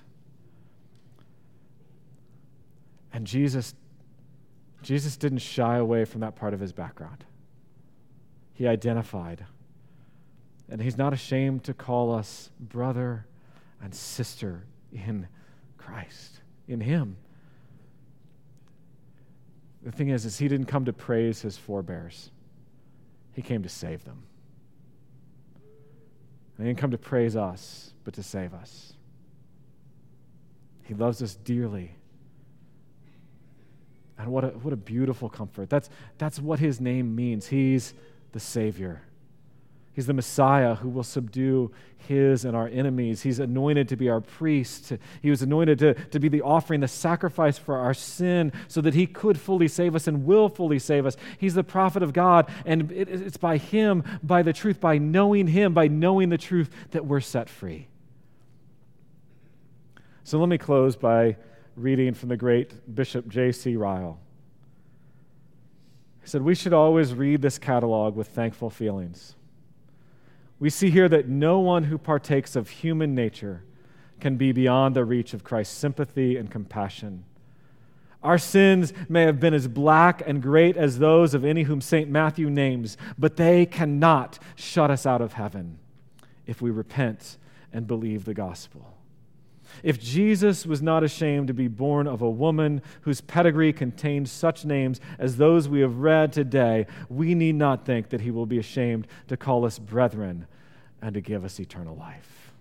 And 3.11 3.25
Jesus 3.25 3.73
Jesus 4.81 5.17
didn't 5.17 5.39
shy 5.39 5.77
away 5.77 6.05
from 6.05 6.21
that 6.21 6.35
part 6.35 6.53
of 6.53 6.59
his 6.59 6.71
background. 6.71 7.25
He 8.53 8.67
identified 8.67 9.45
and 10.69 10.81
he's 10.81 10.97
not 10.97 11.13
ashamed 11.13 11.63
to 11.65 11.73
call 11.73 12.13
us 12.13 12.49
brother 12.59 13.25
and 13.81 13.93
sister 13.93 14.63
in 14.91 15.27
Christ, 15.77 16.41
in 16.67 16.79
him. 16.79 17.17
The 19.83 19.91
thing 19.91 20.09
is, 20.09 20.25
is 20.25 20.37
he 20.37 20.47
didn't 20.47 20.67
come 20.67 20.85
to 20.85 20.93
praise 20.93 21.41
his 21.41 21.57
forebears. 21.57 22.31
He 23.33 23.41
came 23.41 23.63
to 23.63 23.69
save 23.69 24.03
them. 24.03 24.23
And 26.57 26.67
he 26.67 26.69
didn't 26.71 26.79
come 26.79 26.91
to 26.91 26.97
praise 26.97 27.35
us, 27.35 27.93
but 28.03 28.13
to 28.15 28.23
save 28.23 28.53
us. 28.53 28.93
He 30.83 30.93
loves 30.93 31.21
us 31.21 31.35
dearly. 31.35 31.91
And 34.17 34.27
what 34.27 34.43
a, 34.43 34.47
what 34.49 34.73
a 34.73 34.77
beautiful 34.77 35.29
comfort. 35.29 35.69
That's, 35.69 35.89
that's 36.17 36.39
what 36.39 36.59
his 36.59 36.81
name 36.81 37.15
means. 37.15 37.47
He's 37.47 37.93
the 38.33 38.39
Savior. 38.39 39.01
He's 39.93 40.07
the 40.07 40.13
Messiah 40.13 40.75
who 40.75 40.89
will 40.89 41.03
subdue 41.03 41.71
his 41.97 42.45
and 42.45 42.55
our 42.55 42.67
enemies. 42.67 43.21
He's 43.21 43.39
anointed 43.39 43.89
to 43.89 43.95
be 43.95 44.09
our 44.09 44.21
priest. 44.21 44.93
He 45.21 45.29
was 45.29 45.41
anointed 45.41 45.79
to, 45.79 45.93
to 45.93 46.19
be 46.19 46.29
the 46.29 46.41
offering, 46.41 46.79
the 46.79 46.87
sacrifice 46.87 47.57
for 47.57 47.77
our 47.77 47.93
sin, 47.93 48.51
so 48.67 48.81
that 48.81 48.93
he 48.93 49.05
could 49.05 49.39
fully 49.39 49.67
save 49.67 49.95
us 49.95 50.07
and 50.07 50.25
will 50.25 50.47
fully 50.47 50.79
save 50.79 51.05
us. 51.05 51.17
He's 51.37 51.53
the 51.53 51.63
prophet 51.63 52.01
of 52.01 52.13
God, 52.13 52.49
and 52.65 52.91
it, 52.91 53.09
it's 53.09 53.37
by 53.37 53.57
him, 53.57 54.03
by 54.23 54.41
the 54.41 54.53
truth, 54.53 54.79
by 54.79 54.97
knowing 54.97 55.47
him, 55.47 55.73
by 55.73 55.87
knowing 55.87 56.29
the 56.29 56.37
truth, 56.37 56.69
that 56.91 57.05
we're 57.05 57.19
set 57.19 57.49
free. 57.49 57.87
So 60.23 60.39
let 60.39 60.49
me 60.49 60.57
close 60.57 60.95
by 60.95 61.37
reading 61.75 62.13
from 62.13 62.29
the 62.29 62.37
great 62.37 62.93
Bishop 62.93 63.27
J.C. 63.27 63.75
Ryle. 63.75 64.19
He 66.21 66.27
said, 66.27 66.41
We 66.41 66.55
should 66.55 66.73
always 66.73 67.13
read 67.13 67.41
this 67.41 67.57
catalog 67.57 68.15
with 68.15 68.27
thankful 68.29 68.69
feelings 68.69 69.35
we 70.59 70.69
see 70.69 70.89
here 70.89 71.07
that 71.09 71.27
no 71.27 71.59
one 71.59 71.85
who 71.85 71.97
partakes 71.97 72.55
of 72.55 72.69
human 72.69 73.15
nature 73.15 73.63
can 74.19 74.35
be 74.35 74.51
beyond 74.51 74.95
the 74.95 75.05
reach 75.05 75.33
of 75.33 75.43
Christ's 75.43 75.77
sympathy 75.77 76.35
and 76.35 76.51
compassion. 76.51 77.23
Our 78.21 78.37
sins 78.37 78.91
may 79.07 79.23
have 79.23 79.39
been 79.39 79.53
as 79.53 79.69
black 79.69 80.21
and 80.27 80.41
great 80.41 80.75
as 80.75 80.99
those 80.99 81.33
of 81.33 81.45
any 81.45 81.63
whom 81.63 81.79
St. 81.79 82.09
Matthew 82.09 82.49
names, 82.49 82.97
but 83.17 83.37
they 83.37 83.65
cannot 83.65 84.39
shut 84.55 84.91
us 84.91 85.05
out 85.05 85.21
of 85.21 85.33
heaven 85.33 85.79
if 86.45 86.61
we 86.61 86.69
repent 86.69 87.37
and 87.71 87.87
believe 87.87 88.25
the 88.25 88.33
gospel. 88.33 88.98
If 89.83 89.99
Jesus 89.99 90.65
was 90.65 90.81
not 90.81 91.03
ashamed 91.03 91.47
to 91.47 91.53
be 91.53 91.67
born 91.67 92.07
of 92.07 92.21
a 92.21 92.29
woman 92.29 92.81
whose 93.01 93.21
pedigree 93.21 93.73
contained 93.73 94.29
such 94.29 94.65
names 94.65 94.99
as 95.17 95.37
those 95.37 95.69
we 95.69 95.81
have 95.81 95.97
read 95.97 96.33
today, 96.33 96.87
we 97.09 97.35
need 97.35 97.55
not 97.55 97.85
think 97.85 98.09
that 98.09 98.21
he 98.21 98.31
will 98.31 98.45
be 98.45 98.59
ashamed 98.59 99.07
to 99.27 99.37
call 99.37 99.65
us 99.65 99.79
brethren 99.79 100.47
and 101.01 101.13
to 101.13 101.21
give 101.21 101.45
us 101.45 101.59
eternal 101.59 101.95
life. 101.95 102.51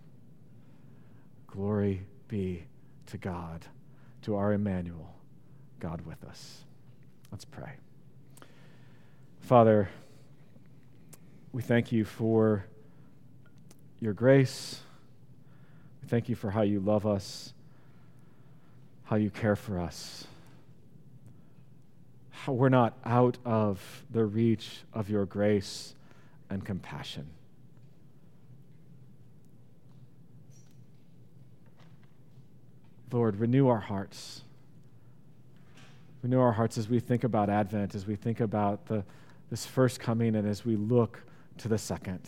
Glory 1.46 2.02
be 2.28 2.64
to 3.06 3.18
God, 3.18 3.64
to 4.22 4.36
our 4.36 4.52
Emmanuel, 4.52 5.14
God 5.80 6.02
with 6.02 6.22
us. 6.24 6.64
Let's 7.32 7.44
pray. 7.44 7.72
Father, 9.40 9.88
we 11.52 11.62
thank 11.62 11.90
you 11.90 12.04
for 12.04 12.64
your 14.00 14.12
grace. 14.12 14.80
Thank 16.08 16.30
you 16.30 16.34
for 16.34 16.50
how 16.50 16.62
you 16.62 16.80
love 16.80 17.06
us, 17.06 17.52
how 19.04 19.16
you 19.16 19.28
care 19.28 19.56
for 19.56 19.78
us, 19.78 20.26
how 22.30 22.54
we're 22.54 22.70
not 22.70 22.94
out 23.04 23.36
of 23.44 24.04
the 24.10 24.24
reach 24.24 24.84
of 24.94 25.10
your 25.10 25.26
grace 25.26 25.94
and 26.48 26.64
compassion. 26.64 27.26
Lord, 33.12 33.36
renew 33.36 33.68
our 33.68 33.80
hearts. 33.80 34.42
Renew 36.22 36.40
our 36.40 36.52
hearts 36.52 36.78
as 36.78 36.88
we 36.88 37.00
think 37.00 37.24
about 37.24 37.50
Advent, 37.50 37.94
as 37.94 38.06
we 38.06 38.16
think 38.16 38.40
about 38.40 38.86
the, 38.86 39.04
this 39.50 39.66
first 39.66 40.00
coming, 40.00 40.36
and 40.36 40.48
as 40.48 40.64
we 40.64 40.76
look 40.76 41.20
to 41.58 41.68
the 41.68 41.78
second. 41.78 42.20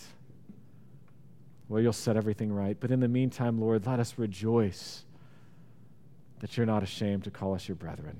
Well, 1.70 1.80
you'll 1.80 1.92
set 1.92 2.16
everything 2.16 2.52
right. 2.52 2.76
But 2.78 2.90
in 2.90 2.98
the 2.98 3.06
meantime, 3.06 3.60
Lord, 3.60 3.86
let 3.86 4.00
us 4.00 4.18
rejoice 4.18 5.04
that 6.40 6.56
you're 6.56 6.66
not 6.66 6.82
ashamed 6.82 7.22
to 7.24 7.30
call 7.30 7.54
us 7.54 7.68
your 7.68 7.76
brethren. 7.76 8.16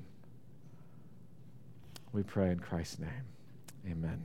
We 2.13 2.23
pray 2.23 2.51
in 2.51 2.59
Christ's 2.59 2.99
name. 2.99 3.25
Amen. 3.85 4.23